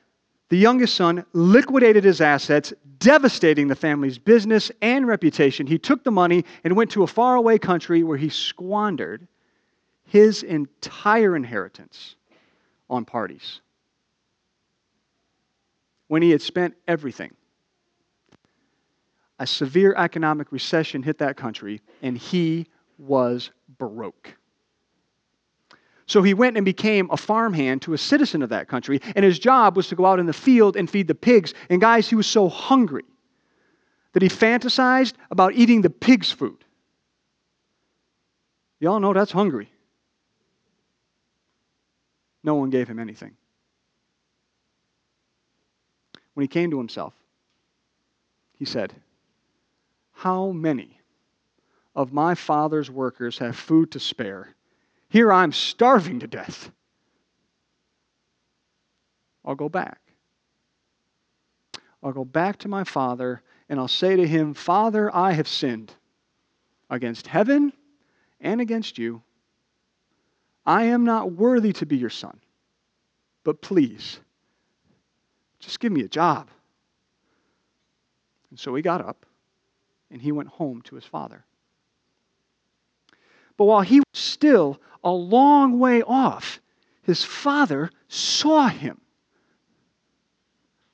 the 0.49 0.59
youngest 0.59 0.95
son 0.95 1.27
liquidated 1.33 2.05
his 2.05 2.21
assets, 2.21 2.73
devastating 3.01 3.67
the 3.67 3.75
family's 3.75 4.17
business 4.17 4.71
and 4.81 5.09
reputation. 5.09 5.67
He 5.67 5.77
took 5.77 6.05
the 6.05 6.13
money 6.13 6.45
and 6.63 6.77
went 6.77 6.93
to 6.93 7.03
a 7.03 7.09
faraway 7.09 7.59
country 7.59 8.05
where 8.05 8.17
he 8.17 8.29
squandered 8.29 9.27
his 10.07 10.43
entire 10.43 11.37
inheritance 11.37 12.17
on 12.89 13.05
parties. 13.05 13.61
When 16.09 16.23
he 16.23 16.31
had 16.31 16.41
spent 16.41 16.75
everything, 16.87 17.33
a 19.39 19.47
severe 19.47 19.95
economic 19.97 20.53
recession 20.53 21.03
hit 21.03 21.19
that 21.19 21.37
country, 21.37 21.83
and 22.03 22.17
he 22.17 22.67
was 22.99 23.51
broke. 23.79 24.35
So 26.07 26.23
he 26.23 26.35
went 26.35 26.57
and 26.57 26.65
became 26.65 27.11
a 27.11 27.17
farmhand 27.17 27.83
to 27.83 27.93
a 27.93 27.99
citizen 27.99 28.43
of 28.43 28.51
that 28.51 28.69
country, 28.69 29.01
and 29.17 29.25
his 29.25 29.39
job 29.39 29.77
was 29.77 29.89
to 29.89 29.97
go 29.97 30.07
out 30.07 30.21
in 30.21 30.27
the 30.27 30.33
field 30.33 30.77
and 30.77 30.89
feed 30.89 31.09
the 31.09 31.15
pigs. 31.15 31.53
And 31.69 31.81
guys, 31.81 32.09
he 32.09 32.15
was 32.15 32.29
so 32.29 32.49
hungry 32.49 33.05
that 34.13 34.23
he 34.23 34.29
fantasized 34.29 35.15
about 35.31 35.55
eating 35.55 35.83
the 35.83 35.91
pig's 35.91 36.31
food. 36.31 36.65
Y'all 38.79 39.01
know 39.01 39.13
that's 39.13 39.33
hungry. 39.33 39.71
No 42.47 42.55
one 42.55 42.71
gave 42.71 42.87
him 42.87 43.01
anything. 43.01 43.37
When 46.35 46.45
he 46.45 46.49
came 46.49 46.71
to 46.71 46.79
himself, 46.79 47.13
he 48.55 48.65
said, 48.65 48.95
How 50.13 50.53
many 50.53 51.01
of 51.97 52.13
my 52.13 52.37
father's 52.37 52.89
workers 52.89 53.37
have 53.39 53.57
food 53.57 53.91
to 53.91 54.01
spare? 54.01 54.55
Here 55.09 55.33
I'm 55.33 55.51
starving 55.51 56.21
to 56.21 56.29
death. 56.29 56.71
I'll 59.45 59.57
go 59.57 59.69
back. 59.69 60.01
I'll 62.01 62.13
go 62.13 62.25
back 62.25 62.59
to 62.59 62.69
my 62.69 62.85
father 62.85 63.43
and 63.69 63.81
I'll 63.81 63.89
say 63.89 64.15
to 64.15 64.27
him, 64.27 64.55
Father, 64.55 65.13
I 65.15 65.33
have 65.33 65.49
sinned 65.49 65.93
against 66.91 67.27
heaven 67.27 67.73
and 68.41 68.61
against 68.61 68.99
you. 68.99 69.23
I 70.67 70.85
am 70.85 71.05
not 71.05 71.33
worthy 71.33 71.73
to 71.75 71.87
be 71.87 71.97
your 71.97 72.11
son, 72.11 72.41
but 73.45 73.63
please, 73.63 74.19
just 75.61 75.79
give 75.79 75.93
me 75.93 76.03
a 76.03 76.09
job. 76.09 76.49
And 78.51 78.59
so 78.59 78.75
he 78.75 78.83
got 78.83 79.01
up 79.01 79.25
and 80.11 80.21
he 80.21 80.33
went 80.33 80.49
home 80.49 80.83
to 80.83 80.95
his 80.95 81.05
father. 81.05 81.45
But 83.57 83.65
while 83.67 83.81
he 83.81 84.01
was 84.01 84.07
still 84.13 84.81
a 85.05 85.11
long 85.11 85.79
way 85.79 86.03
off, 86.03 86.61
his 87.03 87.23
father 87.23 87.91
saw 88.09 88.69
him, 88.69 89.01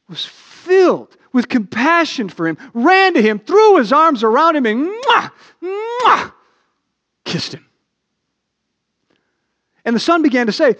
was 0.08 0.26
filled 0.26 1.16
with 1.32 1.48
compassion 1.48 2.28
for 2.28 2.46
him, 2.46 2.58
ran 2.74 3.14
to 3.14 3.22
him, 3.22 3.38
threw 3.38 3.78
his 3.78 3.92
arms 3.92 4.22
around 4.22 4.56
him, 4.56 4.66
and 4.66 4.86
mwah, 4.86 5.30
mwah, 5.62 6.32
kissed 7.24 7.54
him. 7.54 7.66
And 9.84 9.96
the 9.96 10.00
son 10.00 10.22
began 10.22 10.46
to 10.46 10.52
say, 10.52 10.76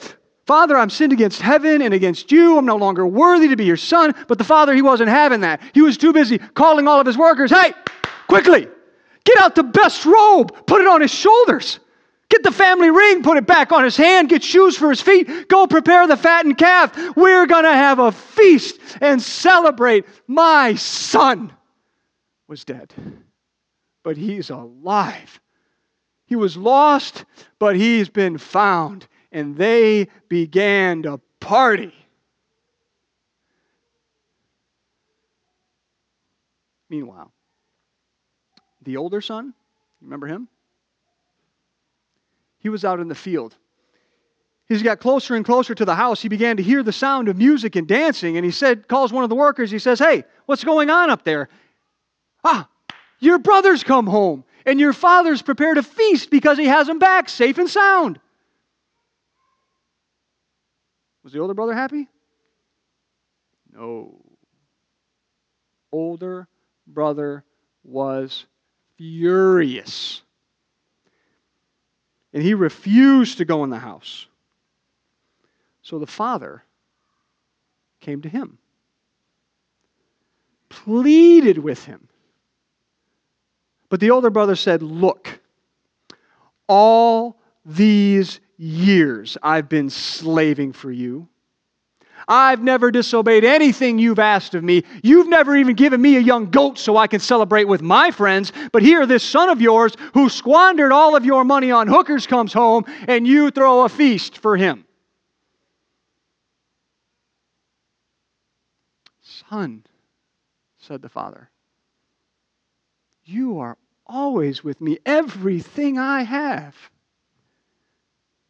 Father, 0.47 0.77
I'm 0.77 0.91
sinned 0.91 1.13
against 1.13 1.41
heaven 1.41 1.83
and 1.83 1.95
against 1.95 2.33
you. 2.33 2.59
I'm 2.59 2.67
no 2.67 2.77
longer 2.77 3.07
worthy 3.07 3.49
to 3.49 3.57
be 3.57 3.65
your 3.65 3.77
son. 3.77 4.15
But 4.27 4.39
the 4.39 4.45
father, 4.45 4.75
he 4.75 4.83
wasn't 4.83 5.09
having 5.09 5.41
that. 5.41 5.61
He 5.73 5.83
was 5.83 5.97
too 5.97 6.13
busy 6.13 6.39
calling 6.39 6.89
all 6.89 7.01
of 7.01 7.07
his 7.07 7.17
workers, 7.17 7.51
hey, 7.51 7.73
quickly, 8.27 8.67
get 9.25 9.41
out 9.41 9.55
the 9.55 9.63
best 9.63 10.05
robe, 10.05 10.67
put 10.67 10.81
it 10.81 10.89
on 10.89 11.01
his 11.01 11.13
shoulders. 11.13 11.79
Get 12.29 12.45
the 12.45 12.51
family 12.51 12.91
ring, 12.91 13.23
put 13.23 13.37
it 13.37 13.47
back 13.47 13.73
on 13.73 13.85
his 13.85 13.95
hand, 13.95 14.31
get 14.31 14.43
shoes 14.43 14.75
for 14.75 14.89
his 14.89 15.03
feet, 15.03 15.49
go 15.49 15.67
prepare 15.67 16.07
the 16.07 16.17
fattened 16.17 16.57
calf. 16.57 16.97
We're 17.15 17.45
going 17.45 17.65
to 17.65 17.75
have 17.75 17.99
a 17.99 18.11
feast 18.11 18.81
and 19.03 19.21
celebrate. 19.21 20.07
My 20.27 20.75
son 20.77 21.53
was 22.49 22.65
dead, 22.65 22.95
but 24.03 24.17
he's 24.17 24.49
alive. 24.49 25.41
He 26.33 26.37
was 26.37 26.57
lost, 26.57 27.27
but 27.59 27.77
he's 27.77 28.09
been 28.09 28.39
found. 28.39 29.07
And 29.33 29.55
they 29.55 30.09
began 30.31 31.03
to 31.03 31.21
party. 31.41 31.93
Meanwhile, 36.89 37.31
the 38.81 38.97
older 38.97 39.21
son, 39.21 39.53
remember 40.01 40.27
him? 40.27 40.49
He 42.61 42.71
was 42.71 42.83
out 42.83 42.99
in 42.99 43.09
the 43.09 43.15
field. 43.15 43.55
As 44.71 44.79
he 44.79 44.85
got 44.85 45.01
closer 45.01 45.35
and 45.35 45.45
closer 45.45 45.75
to 45.75 45.85
the 45.85 45.95
house, 45.95 46.23
he 46.23 46.31
began 46.31 46.57
to 46.57 46.63
hear 46.63 46.83
the 46.83 46.95
sound 46.95 47.29
of 47.29 47.37
music 47.37 47.77
and 47.77 47.87
dancing, 47.87 48.39
and 48.39 48.45
he 48.47 48.53
said, 48.53 48.89
calls 48.89 49.13
one 49.13 49.23
of 49.23 49.29
the 49.29 49.37
workers, 49.37 49.71
he 49.71 49.79
says, 49.79 49.99
Hey, 49.99 50.25
what's 50.47 50.65
going 50.65 50.89
on 50.89 51.11
up 51.11 51.25
there? 51.25 51.51
Ah, 52.43 52.71
your 53.21 53.39
brother's 53.39 53.85
come 53.85 54.07
home 54.07 54.45
and 54.67 54.81
your 54.81 54.93
father's 54.93 55.43
prepared 55.43 55.79
a 55.79 55.83
feast 55.83 56.31
because 56.31 56.59
he 56.59 56.67
has 56.67 56.89
him 56.89 56.99
back 56.99 57.29
safe 57.29 57.59
and 57.59 57.69
sound. 57.69 58.19
Was 61.25 61.33
the 61.33 61.39
older 61.39 61.55
brother 61.55 61.75
happy? 61.75 62.09
No. 63.73 64.21
Older 65.91 66.49
brother 66.87 67.45
was 67.85 68.47
furious. 68.97 70.23
And 72.33 72.43
he 72.43 72.55
refused 72.55 73.39
to 73.39 73.45
go 73.45 73.63
in 73.65 73.71
the 73.71 73.79
house. 73.79 74.27
So 75.83 75.99
the 75.99 76.07
father 76.07 76.63
came 78.01 78.23
to 78.23 78.29
him, 78.29 78.59
pleaded 80.69 81.59
with 81.59 81.85
him 81.85 82.09
but 83.93 84.01
the 84.01 84.11
older 84.11 84.31
brother 84.31 84.57
said, 84.57 84.81
Look, 84.81 85.39
all 86.67 87.39
these 87.67 88.41
years 88.57 89.37
I've 89.43 89.69
been 89.69 89.91
slaving 89.91 90.73
for 90.73 90.91
you. 90.91 91.29
I've 92.27 92.63
never 92.63 92.91
disobeyed 92.91 93.45
anything 93.45 93.99
you've 93.99 94.19
asked 94.19 94.55
of 94.55 94.65
me. 94.65 94.85
You've 95.03 95.29
never 95.29 95.55
even 95.59 95.75
given 95.75 96.01
me 96.01 96.17
a 96.17 96.21
young 96.21 96.51
goat 96.51 96.79
so 96.79 96.97
I 96.97 97.07
can 97.07 97.21
celebrate 97.21 97.65
with 97.65 97.83
my 97.83 98.11
friends. 98.11 98.51
But 98.73 98.83
here, 98.83 99.05
this 99.05 99.23
son 99.23 99.51
of 99.51 99.61
yours 99.61 99.95
who 100.15 100.31
squandered 100.31 100.91
all 100.91 101.15
of 101.15 101.27
your 101.27 101.45
money 101.45 101.71
on 101.71 101.87
hookers 101.87 102.27
comes 102.27 102.55
home 102.55 102.87
and 103.09 103.27
you 103.27 103.51
throw 103.51 103.85
a 103.85 103.91
feast 103.91 104.39
for 104.39 104.57
him. 104.57 104.87
Son, 109.21 109.85
said 110.79 111.03
the 111.03 111.11
father, 111.11 111.51
you 113.33 113.61
are 113.61 113.77
always 114.07 114.63
with 114.63 114.81
me. 114.81 114.99
Everything 115.07 115.99
I 115.99 116.23
have, 116.23 116.77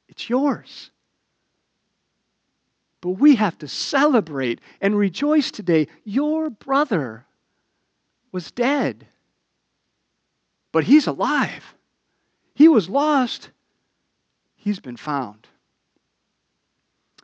it's 0.08 0.28
yours. 0.28 0.90
But 3.00 3.10
we 3.10 3.36
have 3.36 3.58
to 3.58 3.68
celebrate 3.68 4.60
and 4.80 4.96
rejoice 4.96 5.50
today. 5.50 5.88
Your 6.04 6.50
brother 6.50 7.24
was 8.30 8.50
dead, 8.50 9.06
but 10.70 10.84
he's 10.84 11.06
alive. 11.06 11.74
He 12.54 12.68
was 12.68 12.88
lost, 12.88 13.50
he's 14.56 14.80
been 14.80 14.96
found. 14.96 15.46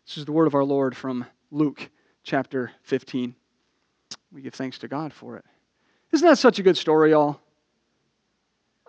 This 0.07 0.19
is 0.19 0.25
the 0.25 0.33
word 0.33 0.47
of 0.47 0.55
our 0.55 0.65
Lord 0.65 0.97
from 0.97 1.27
Luke 1.50 1.91
chapter 2.25 2.73
15. 2.83 3.35
We 4.33 4.43
give 4.43 4.55
thanks 4.55 4.79
to 4.79 4.88
God 4.88 5.12
for 5.12 5.37
it. 5.37 5.45
Isn't 6.12 6.27
that 6.27 6.38
such 6.38 6.59
a 6.59 6.62
good 6.62 6.77
story, 6.77 7.11
y'all? 7.11 7.38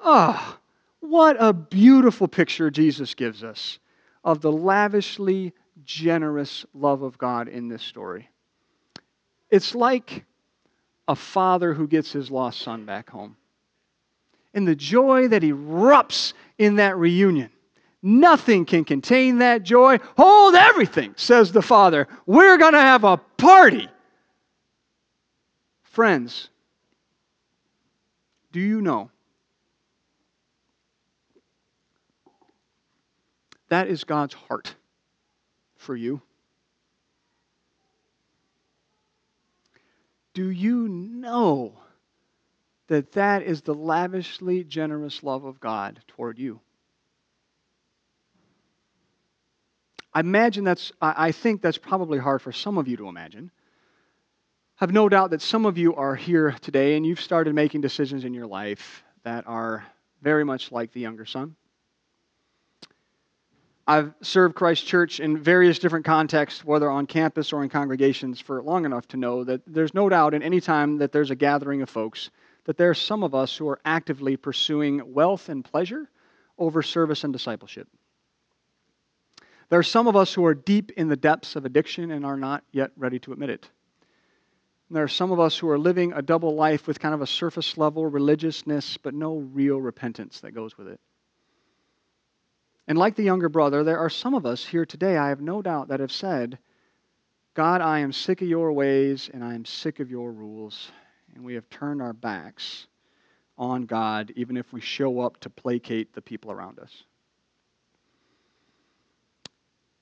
Oh, 0.03 0.57
what 1.01 1.37
a 1.39 1.53
beautiful 1.53 2.27
picture 2.27 2.69
Jesus 2.69 3.13
gives 3.15 3.43
us 3.43 3.79
of 4.23 4.41
the 4.41 4.51
lavishly 4.51 5.53
generous 5.83 6.65
love 6.73 7.01
of 7.01 7.17
God 7.17 7.47
in 7.47 7.67
this 7.67 7.83
story. 7.83 8.29
It's 9.49 9.73
like 9.73 10.25
a 11.07 11.15
father 11.15 11.73
who 11.73 11.87
gets 11.87 12.11
his 12.11 12.29
lost 12.29 12.61
son 12.61 12.85
back 12.85 13.09
home. 13.09 13.35
And 14.53 14.67
the 14.67 14.75
joy 14.75 15.27
that 15.29 15.43
erupts 15.43 16.33
in 16.57 16.75
that 16.75 16.97
reunion. 16.97 17.49
Nothing 18.01 18.65
can 18.65 18.85
contain 18.85 19.39
that 19.39 19.63
joy. 19.63 19.99
Hold 20.17 20.55
everything, 20.55 21.13
says 21.17 21.51
the 21.51 21.61
father. 21.61 22.07
We're 22.25 22.57
going 22.57 22.73
to 22.73 22.79
have 22.79 23.03
a 23.03 23.17
party. 23.17 23.89
Friends, 25.83 26.49
do 28.51 28.59
you 28.59 28.81
know 28.81 29.11
that 33.69 33.87
is 33.87 34.03
God's 34.03 34.33
heart 34.33 34.75
for 35.77 35.95
you? 35.95 36.21
Do 40.33 40.49
you 40.49 40.87
know 40.87 41.73
that 42.87 43.13
that 43.13 43.43
is 43.43 43.61
the 43.61 43.73
lavishly 43.73 44.63
generous 44.63 45.23
love 45.23 45.43
of 45.43 45.59
God 45.59 46.01
toward 46.07 46.39
you? 46.39 46.59
I 50.13 50.21
imagine 50.21 50.63
that's, 50.63 50.91
I 51.01 51.31
think 51.31 51.61
that's 51.61 51.77
probably 51.77 52.17
hard 52.17 52.41
for 52.41 52.51
some 52.51 52.77
of 52.77 52.87
you 52.87 52.97
to 52.97 53.07
imagine. 53.07 53.51
I 54.79 54.85
have 54.85 54.91
no 54.91 55.07
doubt 55.07 55.31
that 55.31 55.41
some 55.41 55.65
of 55.65 55.77
you 55.77 55.95
are 55.95 56.15
here 56.15 56.55
today 56.61 56.95
and 56.95 57.05
you've 57.05 57.21
started 57.21 57.53
making 57.53 57.81
decisions 57.81 58.23
in 58.25 58.33
your 58.33 58.47
life 58.47 59.03
that 59.23 59.45
are 59.45 59.85
very 60.21 60.43
much 60.43 60.71
like 60.71 60.91
the 60.93 61.01
younger 61.01 61.25
son. 61.25 61.55
I've 63.89 64.13
served 64.21 64.53
Christ 64.53 64.85
Church 64.85 65.19
in 65.19 65.41
various 65.41 65.79
different 65.79 66.05
contexts, 66.05 66.63
whether 66.63 66.87
on 66.91 67.07
campus 67.07 67.51
or 67.51 67.63
in 67.63 67.69
congregations, 67.69 68.39
for 68.39 68.61
long 68.61 68.85
enough 68.85 69.07
to 69.07 69.17
know 69.17 69.43
that 69.43 69.61
there's 69.65 69.95
no 69.95 70.07
doubt 70.09 70.35
in 70.35 70.43
any 70.43 70.61
time 70.61 70.99
that 70.99 71.11
there's 71.11 71.31
a 71.31 71.35
gathering 71.35 71.81
of 71.81 71.89
folks 71.89 72.29
that 72.65 72.77
there 72.77 72.91
are 72.91 72.93
some 72.93 73.23
of 73.23 73.33
us 73.33 73.57
who 73.57 73.67
are 73.67 73.79
actively 73.83 74.37
pursuing 74.37 75.01
wealth 75.11 75.49
and 75.49 75.65
pleasure 75.65 76.07
over 76.59 76.83
service 76.83 77.23
and 77.23 77.33
discipleship. 77.33 77.87
There 79.69 79.79
are 79.79 79.83
some 79.83 80.05
of 80.05 80.15
us 80.15 80.35
who 80.35 80.45
are 80.45 80.53
deep 80.53 80.91
in 80.91 81.07
the 81.07 81.17
depths 81.17 81.55
of 81.55 81.65
addiction 81.65 82.11
and 82.11 82.23
are 82.23 82.37
not 82.37 82.63
yet 82.71 82.91
ready 82.95 83.17
to 83.17 83.33
admit 83.33 83.49
it. 83.49 83.67
And 84.87 84.97
there 84.97 85.03
are 85.03 85.07
some 85.07 85.31
of 85.31 85.39
us 85.39 85.57
who 85.57 85.67
are 85.67 85.79
living 85.79 86.13
a 86.13 86.21
double 86.21 86.53
life 86.53 86.85
with 86.85 86.99
kind 86.99 87.15
of 87.15 87.21
a 87.21 87.27
surface 87.27 87.75
level 87.75 88.05
religiousness, 88.05 88.97
but 88.97 89.15
no 89.15 89.37
real 89.37 89.81
repentance 89.81 90.41
that 90.41 90.51
goes 90.51 90.77
with 90.77 90.89
it. 90.89 90.99
And 92.89 92.97
like 92.97 93.15
the 93.15 93.23
younger 93.23 93.49
brother, 93.49 93.83
there 93.83 93.99
are 93.99 94.09
some 94.09 94.33
of 94.33 94.47
us 94.47 94.65
here 94.65 94.83
today, 94.83 95.15
I 95.15 95.29
have 95.29 95.41
no 95.41 95.61
doubt, 95.61 95.89
that 95.89 95.99
have 95.99 96.11
said, 96.11 96.57
God, 97.53 97.81
I 97.81 97.99
am 97.99 98.11
sick 98.11 98.41
of 98.41 98.47
your 98.47 98.73
ways 98.73 99.29
and 99.31 99.43
I 99.43 99.53
am 99.53 99.63
sick 99.63 99.99
of 99.99 100.09
your 100.09 100.31
rules. 100.31 100.91
And 101.35 101.43
we 101.43 101.53
have 101.53 101.69
turned 101.69 102.01
our 102.01 102.13
backs 102.13 102.87
on 103.59 103.83
God, 103.83 104.33
even 104.35 104.57
if 104.57 104.73
we 104.73 104.81
show 104.81 105.19
up 105.19 105.39
to 105.41 105.51
placate 105.51 106.13
the 106.13 106.21
people 106.21 106.51
around 106.51 106.79
us. 106.79 107.03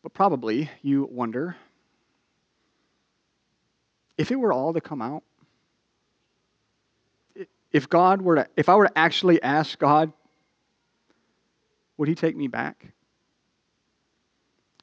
But 0.02 0.14
probably 0.14 0.70
you 0.82 1.10
wonder 1.12 1.58
if 4.18 4.32
it 4.32 4.38
were 4.38 4.54
all 4.54 4.72
to 4.72 4.80
come 4.80 5.02
out, 5.02 5.24
if 7.74 7.90
God 7.90 8.22
were 8.22 8.36
to, 8.36 8.48
if 8.56 8.70
I 8.70 8.76
were 8.76 8.88
to 8.88 8.98
actually 8.98 9.42
ask 9.44 9.78
God 9.78 10.14
would 11.98 12.08
he 12.08 12.16
take 12.16 12.36
me 12.36 12.48
back? 12.48 12.94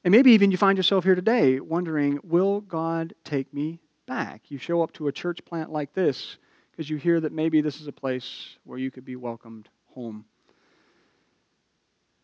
And 0.03 0.11
maybe 0.11 0.31
even 0.33 0.51
you 0.51 0.57
find 0.57 0.77
yourself 0.77 1.03
here 1.03 1.15
today 1.15 1.59
wondering, 1.59 2.19
will 2.23 2.61
God 2.61 3.15
take 3.23 3.51
me 3.53 3.79
back? 4.05 4.43
You 4.49 4.59
show 4.59 4.83
up 4.83 4.93
to 4.93 5.07
a 5.07 5.11
church 5.11 5.43
plant 5.45 5.71
like 5.71 5.93
this 5.93 6.37
because 6.71 6.89
you 6.89 6.97
hear 6.97 7.19
that 7.19 7.31
maybe 7.31 7.61
this 7.61 7.81
is 7.81 7.87
a 7.87 7.91
place 7.91 8.57
where 8.65 8.77
you 8.77 8.91
could 8.91 9.05
be 9.05 9.15
welcomed 9.15 9.67
home. 9.93 10.25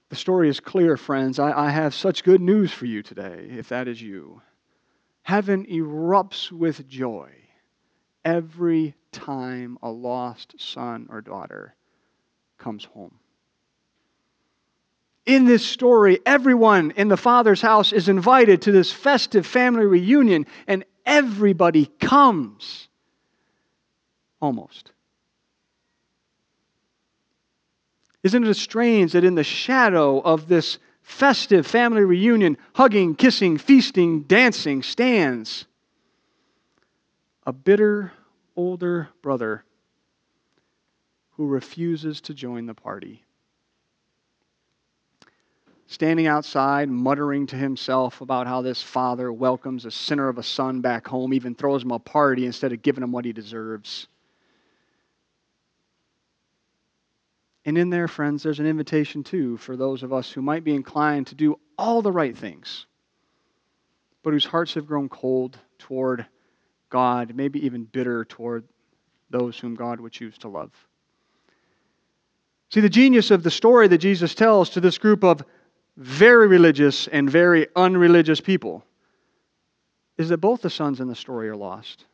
The 0.10 0.16
story 0.16 0.50
is 0.50 0.60
clear, 0.60 0.98
friends. 0.98 1.40
I, 1.40 1.52
I 1.54 1.70
have 1.70 1.96
such 1.96 2.24
good 2.24 2.42
news 2.42 2.72
for 2.72 2.86
you 2.86 3.02
today, 3.02 3.48
if 3.50 3.70
that 3.70 3.88
is 3.88 4.00
you. 4.00 4.42
Heaven 5.24 5.66
erupts 5.66 6.52
with 6.52 6.88
joy 6.88 7.32
every 8.26 8.94
time 9.12 9.78
a 9.82 9.90
lost 9.90 10.54
son 10.60 11.08
or 11.10 11.22
daughter 11.22 11.76
comes 12.58 12.84
home 12.86 13.21
in 15.26 15.46
this 15.46 15.66
story, 15.66 16.20
everyone 16.26 16.92
in 16.92 17.08
the 17.08 17.18
Father's 17.18 17.62
house 17.62 17.94
is 17.94 18.10
invited 18.10 18.64
to 18.64 18.72
this 18.72 18.92
festive 18.92 19.46
family 19.46 19.86
reunion, 19.86 20.46
and 20.68 20.84
everybody 21.06 21.86
comes. 22.00 22.88
Almost. 24.42 24.92
Isn't 28.24 28.46
it 28.46 28.54
strange 28.56 29.14
that 29.14 29.24
in 29.24 29.36
the 29.36 29.44
shadow 29.44 30.20
of 30.20 30.48
this 30.48 30.80
festive 31.02 31.66
family 31.66 32.04
reunion, 32.04 32.58
hugging, 32.74 33.16
kissing, 33.16 33.58
feasting, 33.58 34.22
dancing, 34.24 34.84
stands 34.84 35.66
a 37.46 37.54
bitter 37.54 38.12
older 38.56 39.10
brother 39.22 39.64
who 41.32 41.48
refuses 41.48 42.22
to 42.22 42.34
join 42.34 42.66
the 42.68 42.76
party? 42.76 43.24
Standing 45.92 46.26
outside, 46.26 46.88
muttering 46.88 47.46
to 47.48 47.58
himself 47.58 48.22
about 48.22 48.48
how 48.48 48.62
this 48.62 48.82
father 48.82 49.32
welcomes 49.32 49.84
a 49.84 49.92
sinner 49.92 50.30
of 50.30 50.38
a 50.38 50.44
son 50.44 50.80
back 50.80 51.06
home, 51.06 51.34
even 51.34 51.54
throws 51.54 51.84
him 51.84 51.92
a 51.92 52.00
party 52.00 52.46
instead 52.46 52.72
of 52.72 52.82
giving 52.82 53.04
him 53.04 53.12
what 53.12 53.26
he 53.26 53.34
deserves. 53.34 54.08
And 57.66 57.78
in 57.78 57.90
there, 57.90 58.08
friends, 58.08 58.42
there's 58.42 58.62
an 58.62 58.68
invitation 58.68 59.22
too 59.24 59.58
for 59.58 59.76
those 59.76 60.02
of 60.02 60.14
us 60.14 60.32
who 60.32 60.42
might 60.42 60.64
be 60.64 60.74
inclined 60.74 61.28
to 61.28 61.36
do 61.36 61.60
all 61.78 62.02
the 62.02 62.12
right 62.12 62.38
things, 62.38 62.86
but 64.24 64.32
whose 64.32 64.46
hearts 64.46 64.76
have 64.76 64.88
grown 64.88 65.10
cold 65.10 65.58
toward 65.78 66.26
God, 66.90 67.36
maybe 67.36 67.66
even 67.66 67.84
bitter 67.84 68.24
toward 68.24 68.64
those 69.30 69.60
whom 69.60 69.76
God 69.76 70.00
would 70.00 70.14
choose 70.14 70.38
to 70.38 70.48
love. 70.48 70.72
See, 72.70 72.80
the 72.80 72.88
genius 72.88 73.30
of 73.30 73.44
the 73.44 73.52
story 73.52 73.90
that 73.90 73.98
Jesus 73.98 74.34
tells 74.34 74.70
to 74.70 74.80
this 74.80 74.98
group 74.98 75.26
of 75.26 75.44
very 75.98 76.48
religious 76.48 77.08
and 77.08 77.30
very 77.30 77.68
unreligious 77.76 78.42
people 78.42 78.84
is 80.18 80.30
that 80.30 80.38
both 80.38 80.62
the 80.62 80.70
sons 80.70 81.00
in 81.00 81.08
the 81.08 81.16
story 81.16 81.50
are 81.50 81.56
lost. 81.56 82.06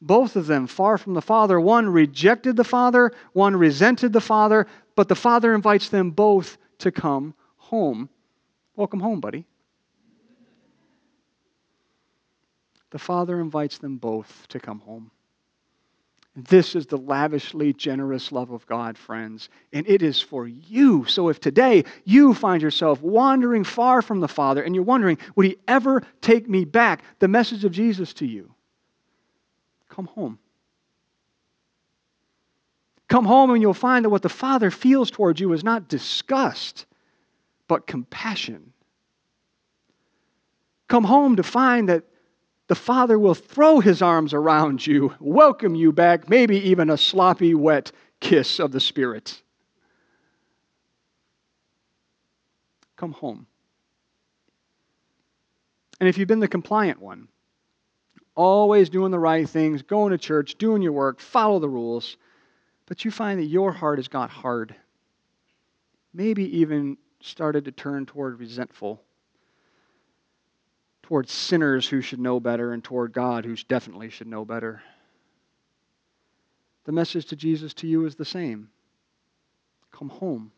Both 0.00 0.36
of 0.36 0.46
them 0.46 0.66
far 0.66 0.96
from 0.96 1.14
the 1.14 1.20
Father. 1.20 1.60
One 1.60 1.88
rejected 1.88 2.56
the 2.56 2.64
Father, 2.64 3.12
one 3.32 3.54
resented 3.54 4.12
the 4.12 4.20
Father, 4.20 4.66
but 4.96 5.08
the 5.08 5.14
Father 5.14 5.54
invites 5.54 5.88
them 5.90 6.10
both 6.10 6.56
to 6.78 6.90
come 6.90 7.34
home. 7.56 8.08
Welcome 8.76 9.00
home, 9.00 9.20
buddy. 9.20 9.44
The 12.90 12.98
Father 12.98 13.40
invites 13.40 13.78
them 13.78 13.98
both 13.98 14.46
to 14.48 14.58
come 14.58 14.80
home. 14.80 15.10
This 16.36 16.76
is 16.76 16.86
the 16.86 16.96
lavishly 16.96 17.72
generous 17.72 18.30
love 18.30 18.50
of 18.50 18.64
God, 18.66 18.96
friends, 18.96 19.48
and 19.72 19.86
it 19.88 20.00
is 20.00 20.20
for 20.20 20.46
you. 20.46 21.04
So 21.06 21.28
if 21.28 21.40
today 21.40 21.84
you 22.04 22.34
find 22.34 22.62
yourself 22.62 23.02
wandering 23.02 23.64
far 23.64 24.00
from 24.00 24.20
the 24.20 24.28
Father 24.28 24.62
and 24.62 24.74
you're 24.74 24.84
wondering, 24.84 25.18
would 25.34 25.46
He 25.46 25.56
ever 25.66 26.02
take 26.20 26.48
me 26.48 26.64
back? 26.64 27.02
The 27.18 27.28
message 27.28 27.64
of 27.64 27.72
Jesus 27.72 28.12
to 28.14 28.26
you 28.26 28.54
come 29.90 30.06
home. 30.06 30.38
Come 33.08 33.24
home 33.24 33.50
and 33.50 33.60
you'll 33.60 33.74
find 33.74 34.04
that 34.04 34.10
what 34.10 34.22
the 34.22 34.28
Father 34.28 34.70
feels 34.70 35.10
towards 35.10 35.40
you 35.40 35.52
is 35.52 35.64
not 35.64 35.88
disgust, 35.88 36.86
but 37.66 37.86
compassion. 37.86 38.72
Come 40.88 41.04
home 41.04 41.36
to 41.36 41.42
find 41.42 41.88
that 41.88 42.04
the 42.70 42.76
Father 42.76 43.18
will 43.18 43.34
throw 43.34 43.80
his 43.80 44.00
arms 44.00 44.32
around 44.32 44.86
you, 44.86 45.12
welcome 45.18 45.74
you 45.74 45.90
back, 45.90 46.30
maybe 46.30 46.56
even 46.68 46.88
a 46.88 46.96
sloppy, 46.96 47.52
wet 47.52 47.90
kiss 48.20 48.60
of 48.60 48.70
the 48.70 48.78
Spirit. 48.78 49.42
Come 52.96 53.10
home. 53.10 53.48
And 55.98 56.08
if 56.08 56.16
you've 56.16 56.28
been 56.28 56.38
the 56.38 56.46
compliant 56.46 57.02
one, 57.02 57.26
always 58.36 58.88
doing 58.88 59.10
the 59.10 59.18
right 59.18 59.48
things, 59.48 59.82
going 59.82 60.12
to 60.12 60.18
church, 60.18 60.54
doing 60.54 60.80
your 60.80 60.92
work, 60.92 61.18
follow 61.18 61.58
the 61.58 61.68
rules, 61.68 62.18
but 62.86 63.04
you 63.04 63.10
find 63.10 63.40
that 63.40 63.46
your 63.46 63.72
heart 63.72 63.98
has 63.98 64.06
got 64.06 64.30
hard, 64.30 64.76
maybe 66.14 66.44
even 66.60 66.98
started 67.20 67.64
to 67.64 67.72
turn 67.72 68.06
toward 68.06 68.38
resentful, 68.38 69.02
toward 71.10 71.28
sinners 71.28 71.88
who 71.88 72.00
should 72.00 72.20
know 72.20 72.38
better, 72.38 72.72
and 72.72 72.84
toward 72.84 73.12
God 73.12 73.44
who 73.44 73.56
definitely 73.56 74.10
should 74.10 74.28
know 74.28 74.44
better. 74.44 74.80
The 76.84 76.92
message 76.92 77.26
to 77.26 77.36
Jesus 77.36 77.74
to 77.74 77.88
you 77.88 78.06
is 78.06 78.14
the 78.14 78.24
same 78.24 78.70
come 79.90 80.08
home. 80.08 80.52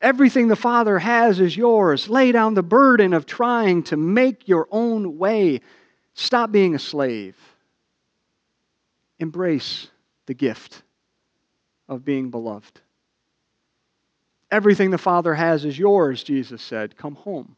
Everything 0.00 0.48
the 0.48 0.56
Father 0.56 0.98
has 0.98 1.38
is 1.38 1.54
yours. 1.54 2.08
Lay 2.08 2.32
down 2.32 2.54
the 2.54 2.62
burden 2.62 3.12
of 3.12 3.26
trying 3.26 3.82
to 3.84 3.98
make 3.98 4.48
your 4.48 4.66
own 4.70 5.18
way. 5.18 5.60
Stop 6.14 6.50
being 6.50 6.74
a 6.74 6.78
slave. 6.78 7.36
Embrace 9.18 9.88
the 10.24 10.34
gift 10.34 10.82
of 11.90 12.06
being 12.06 12.30
beloved. 12.30 12.80
Everything 14.50 14.90
the 14.90 14.96
Father 14.96 15.34
has 15.34 15.66
is 15.66 15.78
yours, 15.78 16.22
Jesus 16.22 16.62
said. 16.62 16.96
Come 16.96 17.14
home. 17.14 17.54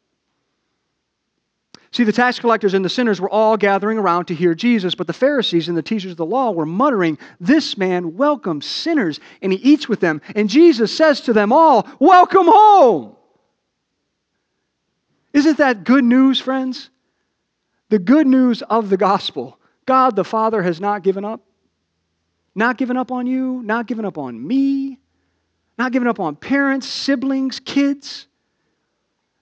See, 1.92 2.05
the 2.05 2.12
tax 2.12 2.38
collectors 2.38 2.74
and 2.74 2.85
the 2.85 2.88
sinners 2.88 3.20
were 3.20 3.31
all 3.31 3.57
gathering 3.57 3.98
around 3.98 4.26
to 4.26 4.35
hear 4.35 4.55
Jesus, 4.55 4.94
but 4.94 5.09
the 5.09 5.12
Pharisees 5.12 5.68
and 5.68 5.76
the 5.76 5.83
teachers 5.83 6.12
of 6.12 6.16
the 6.16 6.24
law 6.24 6.53
were 6.53 6.66
muttering, 6.66 7.18
This 7.40 7.76
man 7.76 8.16
welcomes 8.16 8.64
sinners, 8.64 9.18
and 9.42 9.53
he 9.53 9.59
eats 9.59 9.88
with 9.88 9.98
them. 9.98 10.22
And 10.37 10.48
Jesus 10.48 10.96
says 10.96 11.22
to 11.22 11.33
them 11.33 11.53
all, 11.53 11.88
Welcome 11.98 12.46
home! 12.46 13.16
Isn't 15.33 15.59
that 15.59 15.85
good 15.85 16.05
news, 16.05 16.40
friends? 16.40 16.90
The 17.88 17.98
good 17.98 18.26
news 18.26 18.62
of 18.62 18.88
the 18.88 18.96
gospel. 18.96 19.59
God 19.85 20.14
the 20.14 20.24
Father 20.24 20.62
has 20.62 20.81
not 20.81 21.03
given 21.03 21.24
up. 21.24 21.40
Not 22.55 22.79
given 22.79 22.96
up 22.96 23.11
on 23.11 23.26
you, 23.26 23.62
not 23.64 23.87
given 23.87 24.05
up 24.05 24.18
on 24.18 24.46
me, 24.46 24.98
not 25.79 25.92
given 25.92 26.09
up 26.09 26.20
on 26.20 26.37
parents, 26.37 26.87
siblings, 26.87 27.59
kids. 27.61 28.26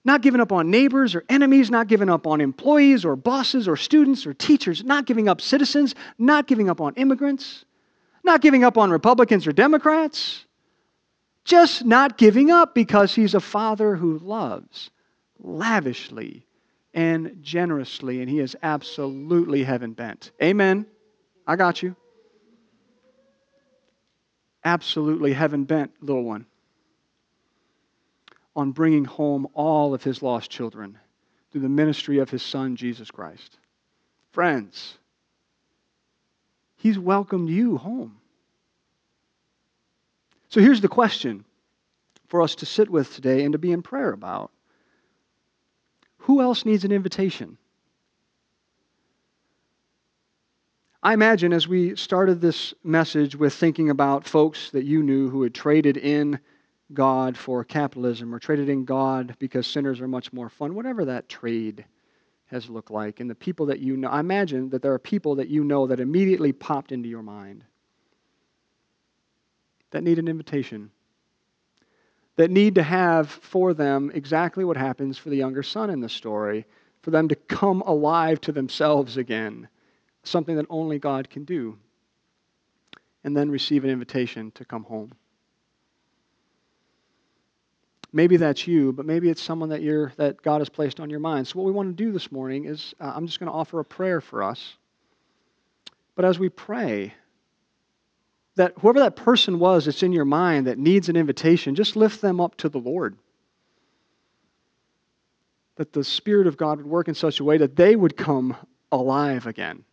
Not 0.05 0.21
giving 0.21 0.39
up 0.39 0.51
on 0.51 0.71
neighbors 0.71 1.13
or 1.13 1.25
enemies, 1.29 1.69
not 1.69 1.87
giving 1.87 2.09
up 2.09 2.25
on 2.25 2.39
employees 2.39 3.03
or 3.03 3.15
bosses 3.15 3.67
or 3.67 3.75
students 3.75 4.25
or 4.25 4.33
teachers, 4.33 4.83
not 4.83 5.05
giving 5.05 5.27
up 5.27 5.41
citizens, 5.41 5.93
not 6.17 6.47
giving 6.47 6.69
up 6.69 6.79
on 6.79 6.93
immigrants, 6.95 7.65
not 8.23 8.41
giving 8.41 8.63
up 8.63 8.77
on 8.77 8.91
Republicans 8.91 9.45
or 9.45 9.51
Democrats. 9.51 10.45
Just 11.43 11.83
not 11.83 12.17
giving 12.17 12.51
up 12.51 12.75
because 12.75 13.13
he's 13.13 13.33
a 13.33 13.39
father 13.39 13.95
who 13.95 14.19
loves 14.19 14.89
lavishly 15.39 16.45
and 16.93 17.37
generously, 17.41 18.21
and 18.21 18.29
he 18.29 18.39
is 18.39 18.55
absolutely 18.61 19.63
heaven 19.63 19.93
bent. 19.93 20.31
Amen. 20.41 20.85
I 21.47 21.55
got 21.55 21.81
you. 21.81 21.95
Absolutely 24.63 25.33
heaven 25.33 25.63
bent, 25.63 25.91
little 26.01 26.23
one 26.23 26.45
on 28.55 28.71
bringing 28.71 29.05
home 29.05 29.47
all 29.53 29.93
of 29.93 30.03
his 30.03 30.21
lost 30.21 30.49
children 30.49 30.97
through 31.51 31.61
the 31.61 31.69
ministry 31.69 32.19
of 32.19 32.29
his 32.29 32.43
son, 32.43 32.75
Jesus 32.75 33.09
Christ. 33.11 33.57
Friends, 34.31 34.97
he's 36.77 36.99
welcomed 36.99 37.49
you 37.49 37.77
home. 37.77 38.17
So 40.49 40.61
here's 40.61 40.81
the 40.81 40.87
question 40.87 41.45
for 42.27 42.41
us 42.41 42.55
to 42.55 42.65
sit 42.65 42.89
with 42.89 43.13
today 43.13 43.43
and 43.43 43.53
to 43.53 43.57
be 43.57 43.71
in 43.71 43.81
prayer 43.81 44.11
about 44.11 44.51
Who 46.19 46.41
else 46.41 46.65
needs 46.65 46.83
an 46.83 46.91
invitation? 46.91 47.57
I 51.01 51.13
imagine 51.13 51.53
as 51.53 51.67
we 51.67 51.95
started 51.95 52.41
this 52.41 52.73
message 52.83 53.35
with 53.35 53.53
thinking 53.53 53.89
about 53.89 54.27
folks 54.27 54.71
that 54.71 54.83
you 54.83 55.01
knew 55.01 55.29
who 55.29 55.43
had 55.43 55.53
traded 55.53 55.95
in 55.95 56.39
God 56.93 57.37
for 57.37 57.63
capitalism 57.63 58.33
or 58.33 58.39
traded 58.39 58.69
in 58.69 58.85
God 58.85 59.35
because 59.39 59.67
sinners 59.67 60.01
are 60.01 60.07
much 60.07 60.33
more 60.33 60.49
fun, 60.49 60.75
whatever 60.75 61.05
that 61.05 61.29
trade 61.29 61.85
has 62.47 62.69
looked 62.69 62.91
like. 62.91 63.19
And 63.19 63.29
the 63.29 63.35
people 63.35 63.67
that 63.67 63.79
you 63.79 63.95
know, 63.95 64.09
I 64.09 64.19
imagine 64.19 64.69
that 64.69 64.81
there 64.81 64.93
are 64.93 64.99
people 64.99 65.35
that 65.35 65.49
you 65.49 65.63
know 65.63 65.87
that 65.87 65.99
immediately 65.99 66.51
popped 66.51 66.91
into 66.91 67.07
your 67.07 67.21
mind 67.21 67.63
that 69.91 70.03
need 70.03 70.19
an 70.19 70.27
invitation, 70.27 70.91
that 72.35 72.51
need 72.51 72.75
to 72.75 72.83
have 72.83 73.29
for 73.29 73.73
them 73.73 74.11
exactly 74.13 74.63
what 74.63 74.77
happens 74.77 75.17
for 75.17 75.29
the 75.29 75.37
younger 75.37 75.63
son 75.63 75.89
in 75.89 75.99
the 75.99 76.09
story, 76.09 76.65
for 77.01 77.11
them 77.11 77.27
to 77.27 77.35
come 77.35 77.81
alive 77.81 78.39
to 78.41 78.51
themselves 78.51 79.17
again, 79.17 79.67
something 80.23 80.55
that 80.55 80.65
only 80.69 80.99
God 80.99 81.29
can 81.29 81.43
do, 81.43 81.77
and 83.23 83.35
then 83.35 83.49
receive 83.49 83.83
an 83.83 83.89
invitation 83.89 84.51
to 84.51 84.65
come 84.65 84.83
home. 84.83 85.11
Maybe 88.11 88.37
that's 88.37 88.65
you, 88.67 88.91
but 88.91 89.05
maybe 89.05 89.29
it's 89.29 89.41
someone 89.41 89.69
that 89.69 89.81
you're 89.81 90.11
that 90.17 90.41
God 90.41 90.61
has 90.61 90.69
placed 90.69 90.99
on 90.99 91.09
your 91.09 91.19
mind. 91.19 91.47
So 91.47 91.59
what 91.59 91.65
we 91.65 91.71
want 91.71 91.95
to 91.95 92.03
do 92.03 92.11
this 92.11 92.31
morning 92.31 92.65
is 92.65 92.95
uh, 92.99 93.11
I'm 93.15 93.27
just 93.27 93.39
going 93.39 93.51
to 93.51 93.57
offer 93.57 93.79
a 93.79 93.85
prayer 93.85 94.19
for 94.19 94.41
us. 94.41 94.75
But 96.15 96.25
as 96.25 96.39
we 96.39 96.49
pray, 96.49 97.13
that 98.55 98.73
whoever 98.79 98.99
that 98.99 99.15
person 99.15 99.59
was 99.59 99.85
that's 99.85 100.03
in 100.03 100.11
your 100.11 100.25
mind 100.25 100.67
that 100.67 100.77
needs 100.77 101.07
an 101.07 101.15
invitation, 101.15 101.75
just 101.75 101.95
lift 101.95 102.19
them 102.19 102.41
up 102.41 102.57
to 102.57 102.67
the 102.67 102.79
Lord. 102.79 103.15
That 105.75 105.93
the 105.93 106.03
Spirit 106.03 106.47
of 106.47 106.57
God 106.57 106.79
would 106.79 106.87
work 106.87 107.07
in 107.07 107.15
such 107.15 107.39
a 107.39 107.43
way 107.43 107.57
that 107.57 107.75
they 107.75 107.95
would 107.95 108.17
come 108.17 108.57
alive 108.91 109.47
again 109.47 109.85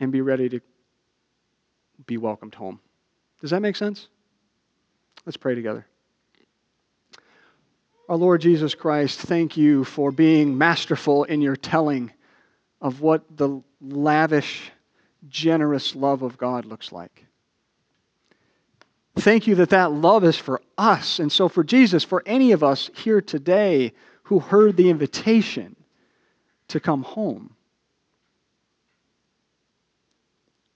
and 0.00 0.12
be 0.12 0.20
ready 0.20 0.48
to 0.48 0.60
be 2.06 2.16
welcomed 2.16 2.54
home. 2.54 2.80
Does 3.40 3.50
that 3.50 3.60
make 3.60 3.76
sense? 3.76 4.08
Let's 5.28 5.36
pray 5.36 5.54
together. 5.54 5.86
Our 8.08 8.16
Lord 8.16 8.40
Jesus 8.40 8.74
Christ, 8.74 9.20
thank 9.20 9.58
you 9.58 9.84
for 9.84 10.10
being 10.10 10.56
masterful 10.56 11.24
in 11.24 11.42
your 11.42 11.54
telling 11.54 12.10
of 12.80 13.02
what 13.02 13.24
the 13.36 13.62
lavish, 13.82 14.72
generous 15.28 15.94
love 15.94 16.22
of 16.22 16.38
God 16.38 16.64
looks 16.64 16.92
like. 16.92 17.26
Thank 19.16 19.46
you 19.46 19.56
that 19.56 19.68
that 19.68 19.92
love 19.92 20.24
is 20.24 20.38
for 20.38 20.62
us. 20.78 21.18
And 21.18 21.30
so, 21.30 21.46
for 21.46 21.62
Jesus, 21.62 22.04
for 22.04 22.22
any 22.24 22.52
of 22.52 22.64
us 22.64 22.88
here 22.94 23.20
today 23.20 23.92
who 24.22 24.38
heard 24.38 24.78
the 24.78 24.88
invitation 24.88 25.76
to 26.68 26.80
come 26.80 27.02
home, 27.02 27.54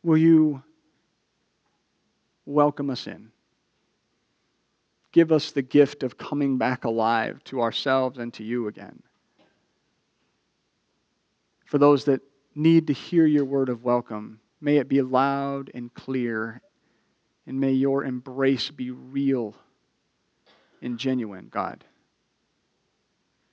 will 0.03 0.19
you 0.19 0.63
welcome 2.45 2.91
us 2.91 3.07
in? 3.07 3.33
Give 5.13 5.31
us 5.31 5.53
the 5.53 5.63
gift 5.63 6.03
of 6.03 6.19
coming 6.19 6.59
back 6.59 6.85
alive 6.85 7.43
to 7.45 7.61
ourselves 7.61 8.19
and 8.19 8.33
to 8.35 8.43
you 8.43 8.67
again. 8.67 9.03
For 11.67 11.79
those 11.79 12.05
that 12.07 12.21
need 12.55 12.87
to 12.89 12.93
hear 12.93 13.27
your 13.27 13.45
word 13.45 13.69
of 13.69 13.85
welcome, 13.85 14.41
may 14.61 14.79
it 14.79 14.89
be 14.89 15.03
loud 15.03 15.71
and 15.75 15.93
clear, 15.95 16.61
and 17.47 17.61
may 17.61 17.73
your 17.73 18.05
embrace 18.05 18.71
be 18.71 18.91
real 18.91 19.55
and 20.83 20.99
genuine, 20.99 21.49
God, 21.51 21.85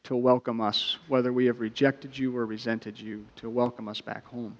to 0.04 0.16
welcome 0.16 0.60
us, 0.60 0.98
whether 1.08 1.32
we 1.32 1.46
have 1.46 1.60
rejected 1.60 2.18
you 2.18 2.36
or 2.36 2.46
resented 2.46 3.00
you, 3.00 3.26
to 3.38 3.50
welcome 3.50 3.88
us 3.88 4.02
back 4.02 4.26
home. 4.26 4.58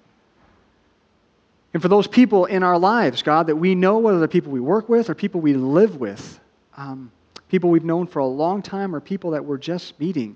And 1.72 1.82
for 1.82 1.88
those 1.88 2.06
people 2.06 2.46
in 2.46 2.62
our 2.62 2.78
lives, 2.78 3.22
God, 3.22 3.46
that 3.46 3.56
we 3.56 3.74
know 3.74 3.98
whether 3.98 4.18
they're 4.18 4.28
people 4.28 4.52
we 4.52 4.60
work 4.60 4.88
with 4.88 5.08
or 5.08 5.14
people 5.14 5.40
we 5.40 5.54
live 5.54 5.96
with, 5.96 6.40
um, 6.80 7.12
people 7.48 7.68
we've 7.68 7.84
known 7.84 8.06
for 8.06 8.20
a 8.20 8.26
long 8.26 8.62
time 8.62 8.94
or 8.94 9.00
people 9.00 9.32
that 9.32 9.44
we're 9.44 9.58
just 9.58 9.98
meeting, 10.00 10.34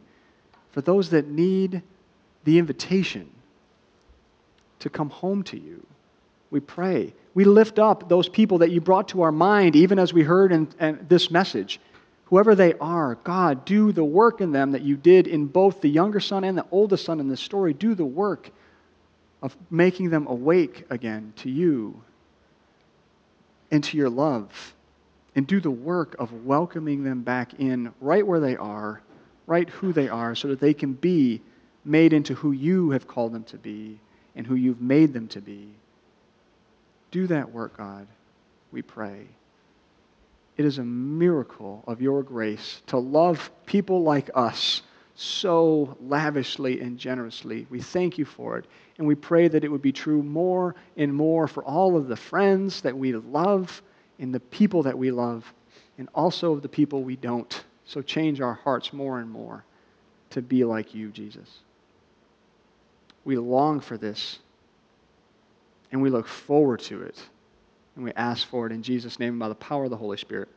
for 0.73 0.83
those 0.83 1.09
that 1.11 1.27
need 1.27 1.83
the 2.45 2.59
invitation 2.59 3.31
to 4.81 4.91
come 4.91 5.09
home 5.09 5.43
to 5.45 5.59
you. 5.59 5.85
We 6.51 6.61
pray. 6.61 7.15
We 7.33 7.45
lift 7.45 7.79
up 7.79 8.09
those 8.09 8.29
people 8.29 8.59
that 8.59 8.71
you 8.71 8.81
brought 8.81 9.09
to 9.09 9.23
our 9.23 9.33
mind, 9.33 9.75
even 9.75 9.99
as 9.99 10.13
we 10.13 10.23
heard 10.23 10.53
in, 10.53 10.69
in 10.79 11.07
this 11.09 11.31
message. 11.31 11.81
Whoever 12.27 12.55
they 12.55 12.75
are, 12.75 13.15
God, 13.17 13.65
do 13.65 13.93
the 13.93 14.05
work 14.05 14.41
in 14.41 14.53
them 14.53 14.73
that 14.73 14.83
you 14.83 14.97
did 14.97 15.27
in 15.27 15.47
both 15.47 15.81
the 15.81 15.89
younger 15.89 16.21
son 16.21 16.45
and 16.45 16.59
the 16.59 16.67
oldest 16.71 17.07
son 17.07 17.21
in 17.21 17.29
this 17.29 17.41
story. 17.41 17.73
Do 17.73 17.95
the 17.95 18.05
work 18.05 18.51
of 19.41 19.57
making 19.71 20.11
them 20.11 20.27
awake 20.27 20.85
again 20.91 21.33
to 21.37 21.51
you 21.51 22.03
and 23.71 23.83
to 23.85 23.97
your 23.97 24.11
love 24.11 24.74
and 25.35 25.47
do 25.47 25.61
the 25.61 25.70
work 25.70 26.16
of 26.18 26.44
welcoming 26.44 27.05
them 27.05 27.23
back 27.23 27.55
in 27.59 27.92
right 28.01 28.27
where 28.27 28.40
they 28.40 28.57
are, 28.57 29.03
right 29.47 29.68
who 29.68 29.92
they 29.92 30.09
are, 30.09 30.35
so 30.35 30.49
that 30.49 30.61
they 30.61 30.75
can 30.75 30.92
be 30.92 31.40
made 31.85 32.12
into 32.12 32.35
who 32.35 32.53
you 32.53 32.90
have 32.90 33.07
called 33.07 33.33
them 33.33 33.44
to 33.44 33.59
be 33.59 33.99
and 34.37 34.47
who 34.47 34.55
you've 34.55 34.81
made 34.81 35.12
them 35.12 35.29
to 35.29 35.40
be. 35.40 35.68
Do 37.11 37.27
that 37.29 37.53
work, 37.53 37.77
God, 37.77 38.07
we 38.73 38.83
pray. 38.83 39.27
It 40.57 40.64
is 40.64 40.79
a 40.79 40.85
miracle 40.85 41.83
of 41.87 42.01
your 42.01 42.23
grace 42.23 42.83
to 42.87 42.99
love 42.99 43.51
people 43.66 44.03
like 44.03 44.31
us 44.35 44.83
so 45.16 45.97
lavishly 46.01 46.81
and 46.81 46.99
generously. 46.99 47.66
We 47.70 47.81
thank 47.81 48.18
you 48.18 48.25
for 48.25 48.59
it. 48.59 48.66
And 48.99 49.07
we 49.07 49.14
pray 49.14 49.49
that 49.49 49.64
it 49.64 49.68
would 49.70 49.83
be 49.83 49.92
true 49.92 50.23
more 50.23 50.75
and 50.97 51.14
more 51.14 51.47
for 51.49 51.64
all 51.64 51.97
of 51.97 52.09
the 52.09 52.16
friends 52.16 52.81
that 52.83 52.97
we 52.97 53.12
love 53.12 53.83
and 54.18 54.35
the 54.35 54.40
people 54.40 54.83
that 54.85 54.96
we 54.96 55.11
love, 55.11 55.53
and 55.98 56.09
also 56.14 56.53
of 56.53 56.62
the 56.62 56.68
people 56.68 57.03
we 57.03 57.16
don't. 57.16 57.64
So 57.87 58.00
change 58.03 58.40
our 58.40 58.55
hearts 58.55 58.92
more 58.92 59.20
and 59.20 59.31
more 59.31 59.64
to 60.31 60.42
be 60.42 60.64
like 60.64 60.94
you, 60.94 61.11
Jesus. 61.11 61.59
We 63.24 63.37
long 63.37 63.81
for 63.81 63.96
this, 63.96 64.38
and 65.92 66.03
we 66.03 66.11
look 66.11 66.27
forward 66.27 66.81
to 66.81 67.03
it. 67.03 67.22
And 67.96 68.05
we 68.05 68.12
ask 68.12 68.48
for 68.48 68.66
it 68.66 68.72
in 68.72 68.83
Jesus' 68.83 69.20
name 69.20 69.38
by 69.38 69.48
the 69.48 69.55
power 69.55 69.85
of 69.85 69.90
the 69.90 69.96
Holy 69.96 70.16
Spirit. 70.16 70.48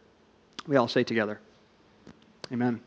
We 0.66 0.76
all 0.76 0.88
say 0.88 1.04
together, 1.04 1.40
Amen. 2.52 2.82